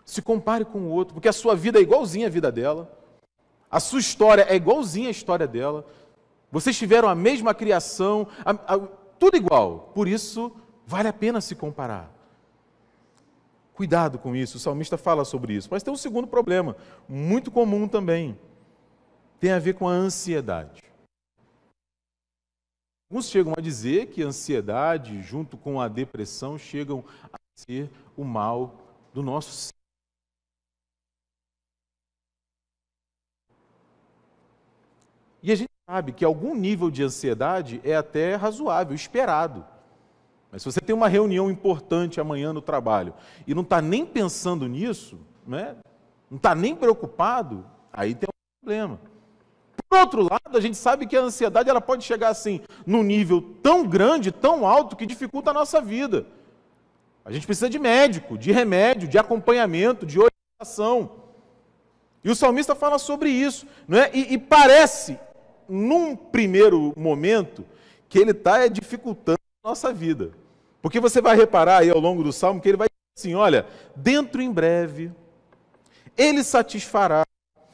Se 0.03 0.23
compare 0.23 0.65
com 0.65 0.79
o 0.79 0.89
outro, 0.89 1.13
porque 1.13 1.29
a 1.29 1.33
sua 1.33 1.55
vida 1.55 1.77
é 1.77 1.83
igualzinha 1.83 2.25
à 2.25 2.31
vida 2.31 2.51
dela. 2.51 2.91
A 3.69 3.79
sua 3.79 3.99
história 3.99 4.47
é 4.49 4.55
igualzinha 4.55 5.09
à 5.09 5.11
história 5.11 5.45
dela. 5.45 5.85
Vocês 6.51 6.75
tiveram 6.75 7.07
a 7.07 7.13
mesma 7.13 7.53
criação, 7.53 8.27
a, 8.43 8.73
a, 8.73 8.79
tudo 9.19 9.37
igual. 9.37 9.91
Por 9.93 10.07
isso, 10.07 10.51
vale 10.87 11.09
a 11.09 11.13
pena 11.13 11.39
se 11.41 11.53
comparar. 11.53 12.14
Cuidado 13.75 14.17
com 14.17 14.33
isso, 14.33 14.55
o 14.55 14.59
salmista 14.59 14.97
fala 14.97 15.25
sobre 15.25 15.53
isso. 15.53 15.67
Mas 15.69 15.83
tem 15.83 15.93
um 15.93 15.97
segundo 15.97 16.27
problema, 16.27 16.77
muito 17.09 17.51
comum 17.51 17.89
também. 17.89 18.39
Tem 19.37 19.51
a 19.51 19.59
ver 19.59 19.73
com 19.73 19.85
a 19.85 19.91
ansiedade. 19.91 20.81
Alguns 23.11 23.29
chegam 23.29 23.53
a 23.55 23.61
dizer 23.61 24.07
que 24.07 24.23
a 24.23 24.27
ansiedade, 24.27 25.21
junto 25.21 25.57
com 25.57 25.81
a 25.81 25.89
depressão, 25.89 26.57
chegam 26.57 27.03
a 27.31 27.37
ser 27.53 27.91
o 28.15 28.23
mal 28.23 28.75
do 29.13 29.21
nosso 29.21 29.51
ser. 29.51 29.73
E 35.43 35.51
a 35.51 35.55
gente 35.55 35.69
sabe 35.87 36.13
que 36.13 36.23
algum 36.23 36.55
nível 36.55 36.89
de 36.89 37.03
ansiedade 37.03 37.81
é 37.83 37.93
até 37.93 38.35
razoável, 38.35 38.95
esperado. 38.95 39.74
Mas 40.55 40.61
se 40.61 40.71
você 40.71 40.79
tem 40.79 40.95
uma 40.95 41.09
reunião 41.09 41.51
importante 41.51 42.21
amanhã 42.21 42.53
no 42.53 42.61
trabalho 42.61 43.13
e 43.45 43.53
não 43.53 43.61
está 43.61 43.81
nem 43.81 44.05
pensando 44.05 44.69
nisso, 44.69 45.19
né? 45.45 45.75
não 46.31 46.37
está 46.37 46.55
nem 46.55 46.73
preocupado, 46.73 47.65
aí 47.91 48.15
tem 48.15 48.29
um 48.29 48.65
problema. 48.65 48.97
Por 49.89 49.99
outro 49.99 50.21
lado, 50.21 50.57
a 50.57 50.61
gente 50.61 50.77
sabe 50.77 51.07
que 51.07 51.17
a 51.17 51.23
ansiedade 51.23 51.69
ela 51.69 51.81
pode 51.81 52.05
chegar 52.05 52.29
assim, 52.29 52.61
num 52.85 53.03
nível 53.03 53.41
tão 53.61 53.85
grande, 53.85 54.31
tão 54.31 54.65
alto, 54.65 54.95
que 54.95 55.05
dificulta 55.05 55.51
a 55.51 55.53
nossa 55.53 55.81
vida. 55.81 56.25
A 57.25 57.33
gente 57.33 57.45
precisa 57.45 57.69
de 57.69 57.77
médico, 57.77 58.37
de 58.37 58.53
remédio, 58.53 59.09
de 59.09 59.17
acompanhamento, 59.17 60.05
de 60.05 60.21
orientação. 60.21 61.11
E 62.23 62.29
o 62.29 62.35
salmista 62.35 62.73
fala 62.73 62.97
sobre 62.97 63.29
isso. 63.29 63.67
Não 63.85 63.97
é? 63.97 64.09
e, 64.13 64.35
e 64.35 64.37
parece, 64.37 65.19
num 65.67 66.15
primeiro 66.15 66.93
momento, 66.95 67.65
que 68.07 68.17
ele 68.17 68.31
está 68.31 68.65
dificultando 68.67 69.39
a 69.61 69.67
nossa 69.67 69.91
vida. 69.91 70.44
Porque 70.85 70.99
você 70.99 71.19
vai 71.19 71.35
reparar 71.35 71.79
aí 71.79 71.89
ao 71.89 71.99
longo 71.99 72.21
do 72.21 72.31
salmo 72.31 72.61
que 72.61 72.69
ele 72.69 72.77
vai 72.77 72.87
dizer 72.87 73.17
assim: 73.17 73.33
olha, 73.33 73.65
dentro 73.95 74.39
em 74.39 74.51
breve, 74.51 75.11
ele 76.15 76.43
satisfará, 76.43 77.25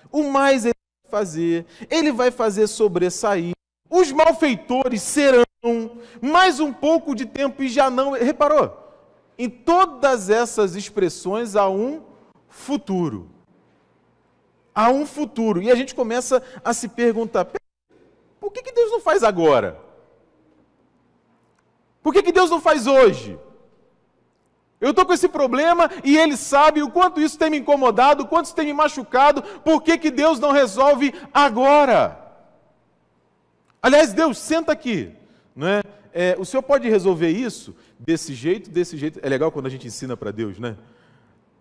o 0.09 0.23
mais 0.23 0.63
ele 0.63 0.73
vai 1.03 1.11
fazer, 1.11 1.65
ele 1.89 2.13
vai 2.13 2.31
fazer 2.31 2.67
sobressair, 2.67 3.51
os 3.89 4.13
malfeitores 4.13 5.01
serão, 5.01 5.43
mais 6.21 6.61
um 6.61 6.71
pouco 6.71 7.13
de 7.13 7.25
tempo 7.25 7.61
e 7.61 7.67
já 7.67 7.89
não. 7.89 8.13
Reparou? 8.13 8.77
Em 9.37 9.49
todas 9.49 10.29
essas 10.29 10.77
expressões 10.77 11.57
há 11.57 11.69
um 11.69 12.01
futuro. 12.47 13.29
Há 14.73 14.89
um 14.89 15.05
futuro. 15.05 15.61
E 15.61 15.69
a 15.69 15.75
gente 15.75 15.93
começa 15.93 16.41
a 16.63 16.73
se 16.73 16.87
perguntar: 16.87 17.45
por 18.39 18.53
que, 18.53 18.63
que 18.63 18.71
Deus 18.71 18.89
não 18.89 19.01
faz 19.01 19.21
agora? 19.21 19.90
Por 22.01 22.13
que, 22.13 22.23
que 22.23 22.31
Deus 22.31 22.49
não 22.49 22.59
faz 22.59 22.87
hoje? 22.87 23.37
Eu 24.79 24.89
estou 24.89 25.05
com 25.05 25.13
esse 25.13 25.29
problema 25.29 25.89
e 26.03 26.17
Ele 26.17 26.35
sabe 26.35 26.81
o 26.81 26.89
quanto 26.89 27.21
isso 27.21 27.37
tem 27.37 27.51
me 27.51 27.59
incomodado, 27.59 28.23
o 28.23 28.27
quanto 28.27 28.45
isso 28.45 28.55
tem 28.55 28.65
me 28.65 28.73
machucado, 28.73 29.43
por 29.63 29.83
que, 29.83 29.97
que 29.97 30.09
Deus 30.09 30.39
não 30.39 30.51
resolve 30.51 31.13
agora? 31.31 32.17
Aliás, 33.81 34.11
Deus, 34.11 34.39
senta 34.39 34.71
aqui. 34.71 35.11
Não 35.55 35.67
é? 35.67 35.81
o 36.37 36.43
Senhor 36.43 36.63
pode 36.63 36.89
resolver 36.89 37.29
isso 37.29 37.75
desse 37.99 38.33
jeito, 38.33 38.69
desse 38.69 38.97
jeito. 38.97 39.19
É 39.21 39.29
legal 39.29 39.51
quando 39.51 39.67
a 39.67 39.69
gente 39.69 39.87
ensina 39.87 40.17
para 40.17 40.31
Deus, 40.31 40.59
né? 40.59 40.75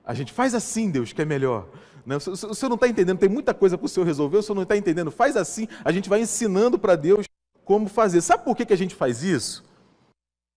A 0.04 0.14
gente 0.14 0.32
faz 0.32 0.54
assim, 0.54 0.90
Deus, 0.90 1.12
que 1.12 1.22
é 1.22 1.24
melhor. 1.24 1.68
Né? 2.04 2.16
O 2.16 2.20
Senhor 2.20 2.68
não 2.68 2.74
está 2.74 2.88
entendendo, 2.88 3.18
tem 3.18 3.28
muita 3.28 3.54
coisa 3.54 3.78
para 3.78 3.86
o 3.86 3.88
Senhor 3.88 4.06
resolver, 4.06 4.38
o 4.38 4.42
Senhor 4.42 4.56
não 4.56 4.62
está 4.62 4.76
entendendo. 4.76 5.10
Faz 5.10 5.36
assim, 5.36 5.68
a 5.84 5.92
gente 5.92 6.08
vai 6.08 6.20
ensinando 6.20 6.78
para 6.78 6.96
Deus 6.96 7.26
como 7.64 7.88
fazer. 7.88 8.20
Sabe 8.22 8.44
por 8.44 8.56
que, 8.56 8.66
que 8.66 8.72
a 8.72 8.78
gente 8.78 8.94
faz 8.94 9.22
isso? 9.22 9.64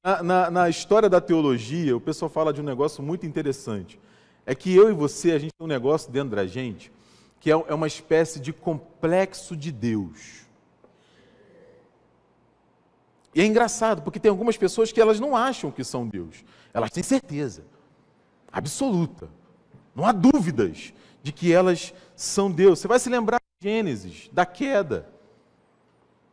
Na, 0.03 0.21
na, 0.21 0.51
na, 0.51 0.69
história 0.69 1.09
da 1.09 1.21
teologia, 1.21 1.95
o 1.95 2.01
pessoal 2.01 2.29
fala 2.29 2.51
de 2.51 2.59
um 2.59 2.63
negócio 2.63 3.01
muito 3.01 3.25
interessante. 3.25 3.97
É 4.45 4.53
que 4.53 4.75
eu 4.75 4.89
e 4.89 4.93
você, 4.93 5.31
a 5.31 5.39
gente 5.39 5.53
tem 5.57 5.65
um 5.65 5.69
negócio 5.69 6.11
dentro 6.11 6.35
da 6.35 6.45
gente 6.45 6.91
que 7.39 7.49
é, 7.49 7.53
é 7.53 7.73
uma 7.73 7.87
espécie 7.87 8.39
de 8.39 8.51
complexo 8.53 9.55
de 9.55 9.71
Deus. 9.71 10.43
E 13.35 13.41
é 13.41 13.45
engraçado, 13.45 14.01
porque 14.01 14.19
tem 14.19 14.29
algumas 14.29 14.55
pessoas 14.55 14.91
que 14.91 15.01
elas 15.01 15.19
não 15.19 15.35
acham 15.35 15.71
que 15.71 15.83
são 15.83 16.07
Deus. 16.07 16.43
Elas 16.73 16.91
têm 16.91 17.03
certeza, 17.03 17.63
absoluta. 18.51 19.29
Não 19.95 20.05
há 20.05 20.11
dúvidas 20.11 20.93
de 21.21 21.31
que 21.31 21.51
elas 21.51 21.93
são 22.15 22.51
Deus. 22.51 22.79
Você 22.79 22.87
vai 22.87 22.99
se 22.99 23.09
lembrar 23.09 23.39
de 23.61 23.69
Gênesis, 23.69 24.29
da 24.31 24.45
queda. 24.45 25.12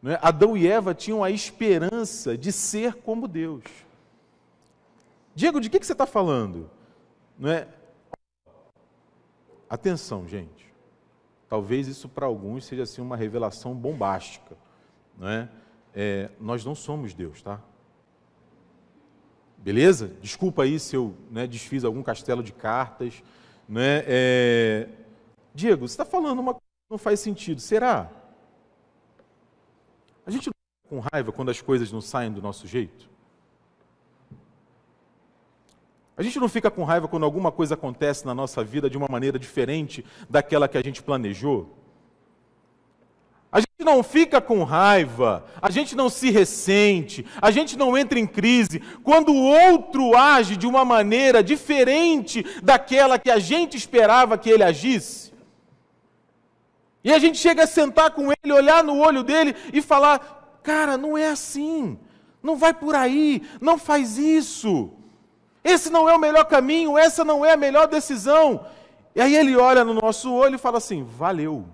É? 0.05 0.19
Adão 0.23 0.57
e 0.57 0.67
Eva 0.67 0.95
tinham 0.95 1.23
a 1.23 1.31
esperança 1.31 2.37
de 2.37 2.51
ser 2.51 2.95
como 2.95 3.29
Deus. 3.29 3.65
Diego, 5.35 5.61
de 5.61 5.69
que, 5.69 5.79
que 5.79 5.87
você 5.87 5.93
está 5.93 6.07
falando? 6.07 6.71
Não 7.39 7.51
é? 7.51 7.69
Atenção, 9.69 10.27
gente. 10.27 10.69
talvez 11.49 11.87
isso 11.89 12.09
para 12.09 12.27
alguns 12.27 12.65
seja 12.65 12.85
assim 12.85 13.01
uma 13.01 13.17
revelação 13.17 13.75
bombástica, 13.75 14.57
não 15.19 15.29
é? 15.29 15.49
é 15.95 16.31
nós 16.41 16.65
não 16.65 16.75
somos 16.75 17.13
Deus, 17.13 17.43
tá? 17.43 17.61
Beleza? 19.59 20.17
Desculpa 20.23 20.63
aí 20.63 20.79
se 20.79 20.97
eu 20.97 21.15
né, 21.31 21.47
desfiz 21.47 21.85
algum 21.85 22.03
castelo 22.03 22.43
de 22.43 22.53
cartas. 22.53 23.23
Né? 23.69 24.03
É... 24.07 24.89
Diego, 25.55 25.87
você 25.87 25.93
está 25.93 26.05
falando 26.05 26.39
uma 26.39 26.55
coisa 26.55 26.65
que 26.65 26.91
não 26.91 26.99
faz 26.99 27.21
sentido. 27.21 27.61
Será? 27.61 28.11
A 30.31 30.33
gente 30.33 30.47
não 30.47 30.53
fica 30.55 30.89
com 30.89 31.01
raiva 31.13 31.33
quando 31.33 31.51
as 31.51 31.61
coisas 31.61 31.91
não 31.91 32.01
saem 32.01 32.31
do 32.31 32.41
nosso 32.41 32.65
jeito? 32.65 33.11
A 36.17 36.23
gente 36.23 36.39
não 36.39 36.49
fica 36.49 36.71
com 36.71 36.85
raiva 36.85 37.09
quando 37.09 37.25
alguma 37.25 37.51
coisa 37.51 37.75
acontece 37.75 38.25
na 38.25 38.33
nossa 38.33 38.63
vida 38.63 38.89
de 38.89 38.97
uma 38.97 39.09
maneira 39.11 39.41
diferente 39.41 40.05
daquela 40.29 40.69
que 40.69 40.79
a 40.79 40.83
gente 40.83 41.03
planejou? 41.03 41.77
A 43.51 43.59
gente 43.59 43.81
não 43.81 44.05
fica 44.05 44.41
com 44.41 44.63
raiva, 44.63 45.45
a 45.61 45.69
gente 45.69 45.97
não 45.97 46.09
se 46.09 46.31
ressente, 46.31 47.27
a 47.43 47.51
gente 47.51 47.77
não 47.77 47.99
entra 47.99 48.17
em 48.17 48.27
crise 48.27 48.79
quando 49.03 49.33
o 49.33 49.43
outro 49.43 50.17
age 50.17 50.57
de 50.57 50.65
uma 50.65 50.85
maneira 50.85 51.43
diferente 51.43 52.47
daquela 52.63 53.19
que 53.19 53.33
a 53.33 53.41
gente 53.41 53.77
esperava 53.77 54.39
que 54.39 54.49
ele 54.49 54.63
agisse. 54.63 55.30
E 57.03 57.13
a 57.13 57.19
gente 57.19 57.39
chega 57.39 57.65
a 57.65 57.67
sentar 57.67 58.11
com 58.11 58.31
ele, 58.31 58.53
olhar 58.53 58.85
no 58.85 58.99
olho 58.99 59.23
dele 59.23 59.55
e 59.73 59.81
falar: 59.81 60.61
cara, 60.63 60.97
não 60.97 61.17
é 61.17 61.29
assim, 61.29 61.99
não 62.43 62.57
vai 62.57 62.75
por 62.75 62.95
aí, 62.95 63.43
não 63.61 63.79
faz 63.79 64.19
isso. 64.19 64.91
Esse 65.63 65.91
não 65.91 66.09
é 66.09 66.15
o 66.15 66.21
melhor 66.21 66.45
caminho, 66.45 66.97
essa 66.97 67.25
não 67.25 67.45
é 67.45 67.53
a 67.53 67.57
melhor 67.57 67.87
decisão. 67.87 68.67
E 69.15 69.21
aí 69.21 69.35
ele 69.35 69.57
olha 69.57 69.85
no 69.85 69.95
nosso 69.95 70.33
olho 70.33 70.55
e 70.55 70.59
fala 70.59 70.79
assim: 70.79 71.03
valeu 71.03 71.67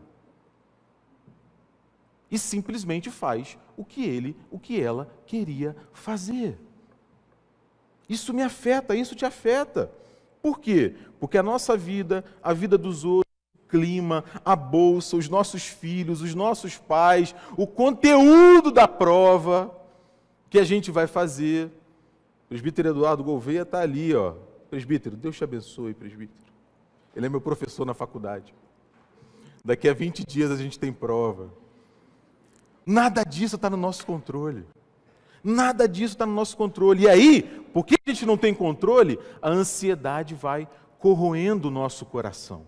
e 2.31 2.39
simplesmente 2.39 3.11
faz 3.11 3.57
o 3.77 3.85
que 3.85 4.05
ele, 4.05 4.37
o 4.51 4.59
que 4.59 4.81
ela 4.81 5.09
queria 5.27 5.77
fazer. 5.93 6.59
Isso 8.09 8.33
me 8.33 8.43
afeta, 8.43 8.95
isso 8.95 9.15
te 9.15 9.25
afeta. 9.25 9.91
Por 10.43 10.61
quê? 10.61 10.95
Porque 11.19 11.39
a 11.39 11.43
nossa 11.43 11.77
vida, 11.77 12.25
a 12.43 12.53
vida 12.53 12.79
dos 12.79 13.05
outros, 13.05 13.33
clima, 13.69 14.25
a 14.45 14.55
bolsa, 14.55 15.17
os 15.17 15.29
nossos 15.29 15.67
filhos, 15.67 16.23
os 16.23 16.35
nossos 16.35 16.77
pais, 16.77 17.35
o 17.57 17.67
conteúdo 17.67 18.71
da 18.71 18.87
prova 18.87 19.75
que 20.49 20.59
a 20.59 20.65
gente 20.65 20.91
vai 20.91 21.07
fazer. 21.07 21.67
O 21.67 22.49
presbítero 22.49 22.91
Eduardo 22.91 23.25
Gouveia 23.25 23.63
está 23.63 23.81
ali, 23.81 24.15
ó. 24.15 24.35
Presbítero, 24.71 25.17
Deus 25.17 25.37
te 25.37 25.45
abençoe, 25.45 25.95
presbítero. 25.95 26.47
Ele 27.15 27.27
é 27.27 27.29
meu 27.29 27.41
professor 27.41 27.85
na 27.85 27.95
faculdade. 27.95 28.55
Daqui 29.65 29.89
a 29.89 29.95
20 29.95 30.25
dias 30.25 30.51
a 30.51 30.57
gente 30.57 30.79
tem 30.79 30.93
prova. 30.93 31.51
Nada 32.85 33.25
disso 33.25 33.57
está 33.57 33.69
no 33.69 33.77
nosso 33.77 34.07
controle. 34.07 34.65
Nada 35.43 35.89
disso 35.89 36.15
está 36.15 36.27
no 36.27 36.33
nosso 36.33 36.57
controle. 36.57 37.05
E 37.05 37.09
aí, 37.09 37.43
porque 37.73 37.97
a 38.07 38.11
gente 38.11 38.27
não 38.27 38.37
tem 38.37 38.55
controle, 38.55 39.19
a 39.41 39.49
ansiedade 39.49 40.35
vai 40.35 40.69
corroendo 40.99 41.69
o 41.69 41.71
nosso 41.71 42.05
coração. 42.05 42.65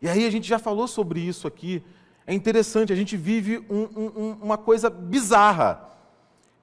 E 0.00 0.08
aí 0.08 0.26
a 0.26 0.30
gente 0.30 0.48
já 0.48 0.58
falou 0.58 0.86
sobre 0.86 1.20
isso 1.20 1.46
aqui. 1.46 1.82
É 2.26 2.34
interessante, 2.34 2.92
a 2.92 2.96
gente 2.96 3.16
vive 3.16 3.64
um, 3.70 3.82
um, 3.96 4.38
uma 4.42 4.58
coisa 4.58 4.90
bizarra, 4.90 5.88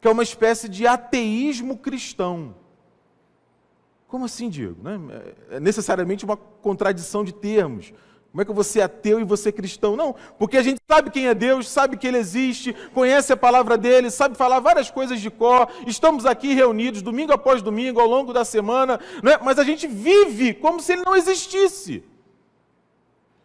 que 0.02 0.08
é 0.08 0.12
uma 0.12 0.24
espécie 0.24 0.68
de 0.68 0.86
ateísmo 0.86 1.78
cristão. 1.78 2.56
Como 4.08 4.26
assim, 4.26 4.50
Diego? 4.50 4.78
Né? 4.84 5.00
É 5.50 5.60
necessariamente 5.60 6.26
uma 6.26 6.38
contradição 6.38 7.24
de 7.24 7.34
termos. 7.34 7.94
Como 8.34 8.42
é 8.42 8.46
que 8.46 8.52
você 8.52 8.80
é 8.80 8.84
ateu 8.84 9.20
e 9.20 9.24
você 9.24 9.50
é 9.50 9.52
cristão? 9.52 9.96
Não, 9.96 10.16
porque 10.40 10.58
a 10.58 10.64
gente 10.64 10.82
sabe 10.90 11.12
quem 11.12 11.28
é 11.28 11.36
Deus, 11.36 11.70
sabe 11.70 11.98
que 11.98 12.08
Ele 12.08 12.18
existe, 12.18 12.74
conhece 12.94 13.32
a 13.32 13.38
palavra 13.38 13.78
dele, 13.78 14.10
sabe 14.10 14.36
falar 14.36 14.60
várias 14.60 14.90
coisas 14.90 15.22
de 15.22 15.30
cor. 15.30 15.70
Estamos 15.86 16.26
aqui 16.26 16.54
reunidos 16.54 17.02
domingo 17.02 17.32
após 17.32 17.62
domingo, 17.62 18.00
ao 18.00 18.08
longo 18.08 18.34
da 18.34 18.44
semana, 18.44 19.00
né? 19.22 19.38
mas 19.44 19.60
a 19.60 19.64
gente 19.64 19.88
vive 19.88 20.56
como 20.56 20.80
se 20.80 20.94
Ele 20.94 21.04
não 21.06 21.16
existisse. 21.16 22.04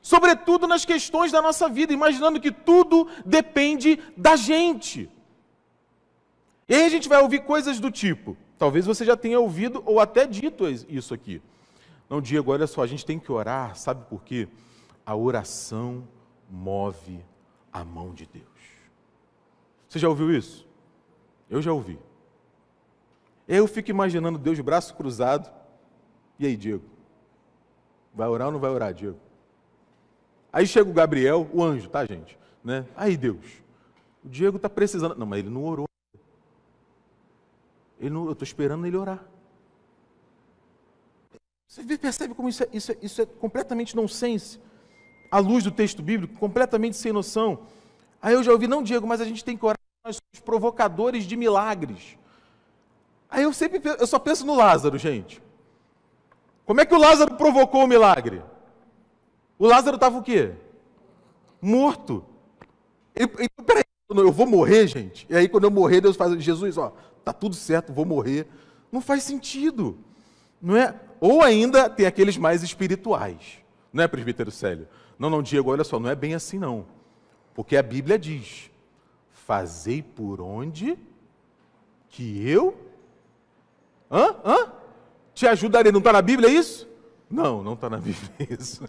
Sobretudo 0.01 0.67
nas 0.67 0.85
questões 0.85 1.33
da 1.33 1.43
nossa 1.43 1.69
vida, 1.69 1.93
imaginando 1.93 2.41
que 2.41 2.53
tudo 2.53 3.09
depende 3.25 3.99
da 4.17 4.37
gente. 4.37 5.11
E 6.69 6.75
aí 6.75 6.85
a 6.85 6.89
gente 6.89 7.09
vai 7.09 7.21
ouvir 7.21 7.45
coisas 7.45 7.81
do 7.81 7.91
tipo, 7.91 8.37
talvez 8.59 8.87
você 8.87 9.05
já 9.05 9.17
tenha 9.17 9.41
ouvido 9.41 9.83
ou 9.87 10.01
até 10.01 10.27
dito 10.27 10.69
isso 10.89 11.15
aqui. 11.15 11.43
Não, 12.09 12.21
Diego, 12.21 12.53
olha 12.53 12.67
só, 12.67 12.83
a 12.83 12.87
gente 12.87 13.05
tem 13.05 13.19
que 13.19 13.31
orar, 13.31 13.77
sabe 13.77 14.05
por 14.09 14.23
quê? 14.23 14.49
a 15.09 15.17
oração 15.17 16.07
move 16.51 17.25
a 17.73 17.83
mão 17.83 18.13
de 18.13 18.27
Deus. 18.27 18.45
Você 19.89 19.99
já 19.99 20.07
ouviu 20.07 20.31
isso? 20.31 20.69
Eu 21.49 21.63
já 21.63 21.73
ouvi. 21.73 21.99
Eu 23.49 23.67
fico 23.67 23.89
imaginando 23.89 24.37
Deus 24.39 24.59
de 24.59 24.63
braço 24.63 24.95
cruzado. 24.95 25.51
E 26.39 26.45
aí, 26.45 26.59
Diego? 26.59 26.85
Vai 28.13 28.29
orar 28.29 28.49
ou 28.49 28.53
não 28.53 28.61
vai 28.61 28.71
orar, 28.71 28.93
Diego? 28.93 29.19
Aí 30.53 30.67
chega 30.67 30.89
o 30.89 30.93
Gabriel, 30.93 31.49
o 31.53 31.63
anjo, 31.63 31.89
tá, 31.89 32.05
gente? 32.05 32.39
Né? 32.65 32.87
Aí, 32.97 33.17
Deus, 33.17 33.45
o 34.25 34.29
Diego 34.29 34.57
está 34.57 34.69
precisando. 34.69 35.15
Não, 35.15 35.27
mas 35.27 35.41
ele 35.41 35.51
não 35.51 35.65
orou. 35.65 35.89
Ele 38.01 38.11
não, 38.11 38.27
eu 38.27 38.33
estou 38.33 38.45
esperando 38.45 38.87
ele 38.87 38.97
orar. 38.97 39.25
Você 41.67 41.99
percebe 41.99 42.35
como 42.35 42.49
isso 42.49 42.63
é, 42.63 42.69
isso 42.73 42.93
é, 42.93 42.97
isso 43.03 43.23
é 43.23 43.27
completamente 43.27 43.95
nonsense? 43.95 44.61
à 45.31 45.39
luz 45.39 45.65
do 45.65 45.71
texto 45.71 46.03
bíblico, 46.03 46.39
completamente 46.39 46.97
sem 46.97 47.13
noção. 47.13 47.61
Aí 48.21 48.35
eu 48.35 48.43
já 48.43 48.53
ouvi, 48.53 48.67
não, 48.67 48.83
Diego, 48.83 49.07
mas 49.07 49.21
a 49.21 49.25
gente 49.25 49.45
tem 49.45 49.57
que 49.57 49.65
orar, 49.65 49.79
nós 50.05 50.17
somos 50.17 50.45
provocadores 50.45 51.25
de 51.25 51.37
milagres. 51.37 52.19
Aí 53.31 53.43
eu 53.43 53.53
sempre 53.53 53.81
eu 53.85 54.07
só 54.07 54.19
penso 54.19 54.47
no 54.47 54.57
Lázaro, 54.57 54.97
gente. 54.99 55.43
Como 56.65 56.81
é 56.81 56.87
que 56.87 56.95
o 56.95 56.99
Lázaro 56.99 57.35
provocou 57.37 57.85
o 57.85 57.87
milagre? 57.87 58.43
O 59.59 59.67
Lázaro 59.67 59.97
estava 59.97 60.19
o 60.19 60.23
quê? 60.23 60.53
Morto. 61.61 62.25
Peraí, 63.67 63.83
eu 64.09 64.33
vou 64.33 64.47
morrer, 64.47 64.87
gente. 64.87 65.27
E 65.29 65.35
aí 65.35 65.49
quando 65.49 65.65
eu 65.65 65.71
morrer, 65.71 66.01
Deus 66.01 66.17
faz, 66.17 66.33
Jesus, 66.43 66.79
ó, 66.79 66.95
tá 67.25 67.33
tudo 67.33 67.55
certo, 67.55 67.93
vou 67.93 68.05
morrer. 68.05 68.47
Não 68.93 69.01
faz 69.01 69.25
sentido. 69.25 69.99
Não 70.63 70.77
é? 70.77 70.95
Ou 71.21 71.43
ainda 71.43 71.91
tem 71.91 72.07
aqueles 72.07 72.37
mais 72.37 72.63
espirituais. 72.63 73.59
Não 73.93 74.05
é, 74.05 74.09
presbítero 74.09 74.51
Célio? 74.51 74.87
Não, 75.19 75.29
não, 75.29 75.43
Diego, 75.43 75.71
olha 75.71 75.83
só, 75.83 75.99
não 75.99 76.09
é 76.09 76.15
bem 76.15 76.35
assim 76.35 76.59
não. 76.59 76.87
Porque 77.55 77.77
a 77.77 77.83
Bíblia 77.83 78.19
diz: 78.19 78.71
Fazei 79.33 80.03
por 80.03 80.41
onde 80.41 80.97
que 82.09 82.49
eu. 82.49 82.77
Hã? 84.11 84.37
Hã? 84.45 84.73
Te 85.35 85.47
ajudarei. 85.47 85.91
Não 85.91 85.99
está 85.99 86.13
na 86.13 86.23
Bíblia 86.23 86.49
isso? 86.49 86.89
Não, 87.31 87.63
não 87.63 87.75
está 87.75 87.91
na 87.91 87.99
Bíblia 87.99 88.31
isso. 88.59 88.85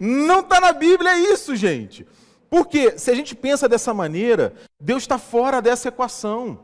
não 0.00 0.40
está 0.40 0.60
na 0.60 0.72
Bíblia 0.72 1.18
isso, 1.32 1.54
gente. 1.54 2.06
Porque 2.48 2.98
se 2.98 3.10
a 3.10 3.14
gente 3.14 3.34
pensa 3.34 3.68
dessa 3.68 3.92
maneira, 3.92 4.54
Deus 4.80 5.02
está 5.02 5.18
fora 5.18 5.60
dessa 5.60 5.88
equação. 5.88 6.60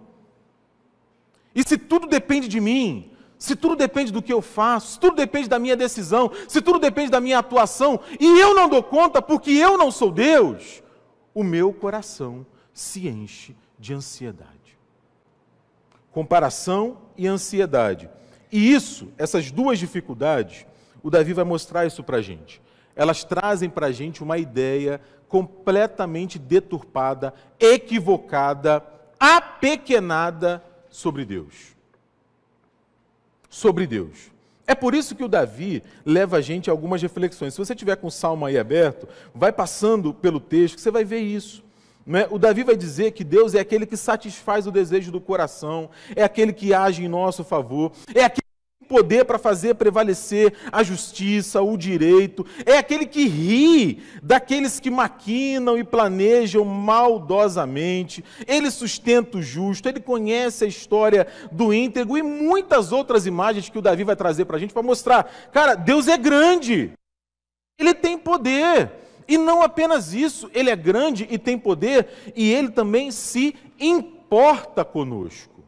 E 1.55 1.62
se 1.66 1.76
tudo 1.76 2.07
depende 2.07 2.46
de 2.46 2.61
mim, 2.61 3.11
se 3.38 3.57
tudo 3.57 3.74
depende 3.74 4.12
do 4.12 4.22
que 4.22 4.33
eu 4.33 4.40
faço, 4.40 4.92
se 4.92 5.00
tudo 5.00 5.16
depende 5.16 5.48
da 5.48 5.59
minha 5.59 5.76
decisão, 5.76 6.31
se 6.46 6.61
tudo 6.61 6.79
depende 6.79 7.11
da 7.11 7.20
minha 7.20 7.38
atuação, 7.38 7.98
e 8.20 8.38
eu 8.38 8.55
não 8.55 8.68
dou 8.68 8.83
conta 8.83 9.20
porque 9.20 9.50
eu 9.50 9.76
não 9.76 9.90
sou 9.90 10.12
Deus, 10.12 10.83
o 11.35 11.42
meu 11.42 11.72
coração 11.72 12.46
se 12.72 13.09
enche 13.09 13.57
de 13.79 13.94
ansiedade. 13.94 14.79
Comparação 16.12 16.98
e 17.16 17.26
ansiedade. 17.26 18.11
E 18.51 18.73
isso, 18.73 19.09
essas 19.17 19.51
duas 19.51 19.79
dificuldades, 19.79 20.67
o 21.03 21.11
Davi 21.11 21.33
vai 21.33 21.45
mostrar 21.45 21.87
isso 21.87 22.03
para 22.03 22.19
a 22.19 22.23
gente. 22.23 22.61
Elas 22.97 23.25
trazem 23.25 23.71
para 23.71 23.87
a 23.87 23.93
gente 23.93 24.23
uma 24.23 24.39
ideia 24.39 25.01
completamente 25.29 26.39
deturpada, 26.39 27.33
equivocada, 27.59 28.85
apequenada 29.19 30.63
sobre 30.89 31.25
Deus 31.25 31.81
sobre 33.51 33.87
Deus. 33.87 34.31
É 34.67 34.75
por 34.75 34.95
isso 34.95 35.17
que 35.17 35.25
o 35.25 35.29
Davi 35.29 35.83
leva 36.07 36.37
a 36.37 36.41
gente 36.41 36.71
a 36.71 36.73
algumas 36.73 37.03
reflexões. 37.03 37.53
Se 37.53 37.59
você 37.59 37.75
tiver 37.75 37.97
com 37.97 38.07
o 38.07 38.11
salmo 38.11 38.47
aí 38.47 38.57
aberto, 38.57 39.09
vai 39.35 39.53
passando 39.53 40.15
pelo 40.15 40.39
texto, 40.39 40.77
que 40.77 40.81
você 40.81 40.93
vai 40.93 41.05
ver 41.05 41.19
isso. 41.19 41.65
É? 42.12 42.27
O 42.31 42.38
Davi 42.38 42.62
vai 42.64 42.77
dizer 42.77 43.12
que 43.12 43.23
Deus 43.23 43.55
é 43.55 43.61
aquele 43.61 43.87
que 43.87 43.96
satisfaz 43.96 44.66
o 44.66 44.73
desejo 44.73 45.12
do 45.12 45.20
coração, 45.20 45.90
é 46.16 46.23
aquele 46.23 46.53
que 46.53 46.75
age 46.75 47.05
em 47.05 47.09
nosso 47.09 47.44
favor, 47.44 47.92
é 48.14 48.25
aquele 48.25 48.40
poder 48.88 49.25
para 49.25 49.38
fazer 49.38 49.77
prevalecer 49.77 50.53
a 50.73 50.83
justiça, 50.83 51.62
o 51.62 51.77
direito, 51.77 52.44
é 52.66 52.79
aquele 52.79 53.07
que 53.07 53.29
ri 53.29 54.03
daqueles 54.20 54.81
que 54.81 54.90
maquinam 54.90 55.79
e 55.79 55.85
planejam 55.85 56.64
maldosamente, 56.64 58.25
ele 58.49 58.68
sustenta 58.73 59.38
o 59.38 59.42
justo, 59.42 59.88
ele 59.88 60.01
conhece 60.01 60.64
a 60.64 60.68
história 60.68 61.29
do 61.53 61.73
íntegro 61.73 62.18
e 62.18 62.23
muitas 62.23 62.90
outras 62.90 63.27
imagens 63.27 63.68
que 63.68 63.79
o 63.79 63.83
Davi 63.83 64.03
vai 64.03 64.16
trazer 64.16 64.44
para 64.46 64.57
a 64.57 64.61
gente 64.61 64.75
para 64.75 64.83
mostrar, 64.83 65.31
cara, 65.53 65.77
Deus 65.77 66.09
é 66.09 66.18
grande. 66.18 66.92
Ele 67.79 67.94
tem 67.94 68.18
poder. 68.18 68.90
E 69.31 69.38
não 69.38 69.62
apenas 69.62 70.12
isso, 70.12 70.51
ele 70.53 70.71
é 70.71 70.75
grande 70.75 71.25
e 71.31 71.38
tem 71.38 71.57
poder, 71.57 72.33
e 72.35 72.53
ele 72.53 72.69
também 72.69 73.12
se 73.12 73.55
importa 73.79 74.85
conosco. 74.85 75.62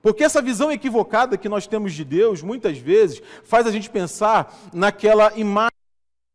Porque 0.00 0.24
essa 0.24 0.40
visão 0.40 0.72
equivocada 0.72 1.36
que 1.36 1.46
nós 1.46 1.66
temos 1.66 1.92
de 1.92 2.06
Deus, 2.06 2.40
muitas 2.40 2.78
vezes, 2.78 3.20
faz 3.44 3.66
a 3.66 3.70
gente 3.70 3.90
pensar 3.90 4.58
naquela 4.72 5.30
imagem 5.36 5.76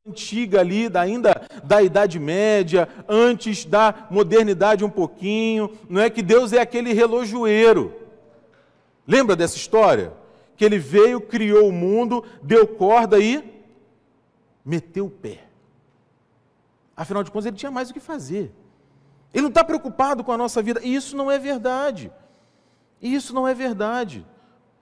antiga 0.06 0.60
ali, 0.60 0.88
da, 0.88 1.02
ainda 1.02 1.48
da 1.64 1.82
Idade 1.82 2.20
Média, 2.20 2.88
antes 3.10 3.66
da 3.66 4.08
modernidade 4.12 4.86
um 4.86 4.90
pouquinho, 4.90 5.76
não 5.90 6.00
é 6.00 6.12
que 6.12 6.22
Deus 6.22 6.54
é 6.54 6.62
aquele 6.62 6.94
relojoeiro. 6.94 7.92
Lembra 9.08 9.36
dessa 9.36 9.58
história? 9.58 10.14
Que 10.56 10.64
ele 10.64 10.78
veio, 10.78 11.20
criou 11.20 11.68
o 11.68 11.72
mundo, 11.72 12.24
deu 12.44 12.68
corda 12.68 13.18
e 13.18 13.44
meteu 14.64 15.08
o 15.08 15.10
pé. 15.10 15.51
Afinal 17.02 17.24
de 17.24 17.32
contas, 17.32 17.48
ele 17.48 17.58
tinha 17.58 17.72
mais 17.72 17.90
o 17.90 17.94
que 17.96 18.00
fazer. 18.00 18.54
Ele 19.34 19.42
não 19.42 19.50
está 19.50 19.64
preocupado 19.64 20.24
com 20.24 20.32
a 20.32 20.38
nossa 20.38 20.62
vida. 20.62 20.80
E 20.84 20.94
isso 20.94 21.18
não 21.18 21.32
é 21.32 21.40
verdade. 21.40 22.12
E 23.02 23.16
isso 23.16 23.34
não 23.34 23.48
é 23.48 23.56
verdade. 23.56 24.24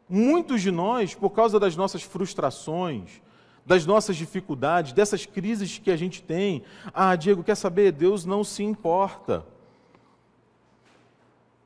Muitos 0.09 0.61
de 0.61 0.69
nós, 0.69 1.15
por 1.15 1.29
causa 1.29 1.57
das 1.57 1.77
nossas 1.77 2.03
frustrações, 2.03 3.21
das 3.65 3.85
nossas 3.85 4.17
dificuldades, 4.17 4.91
dessas 4.91 5.25
crises 5.25 5.79
que 5.79 5.89
a 5.89 5.95
gente 5.95 6.21
tem, 6.21 6.61
ah, 6.93 7.15
Diego, 7.15 7.41
quer 7.41 7.55
saber? 7.55 7.93
Deus 7.93 8.25
não 8.25 8.43
se 8.43 8.63
importa. 8.63 9.45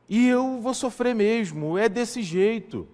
E 0.07 0.27
eu 0.27 0.61
vou 0.61 0.75
sofrer 0.75 1.15
mesmo, 1.15 1.79
é 1.79 1.89
desse 1.89 2.21
jeito. 2.21 2.87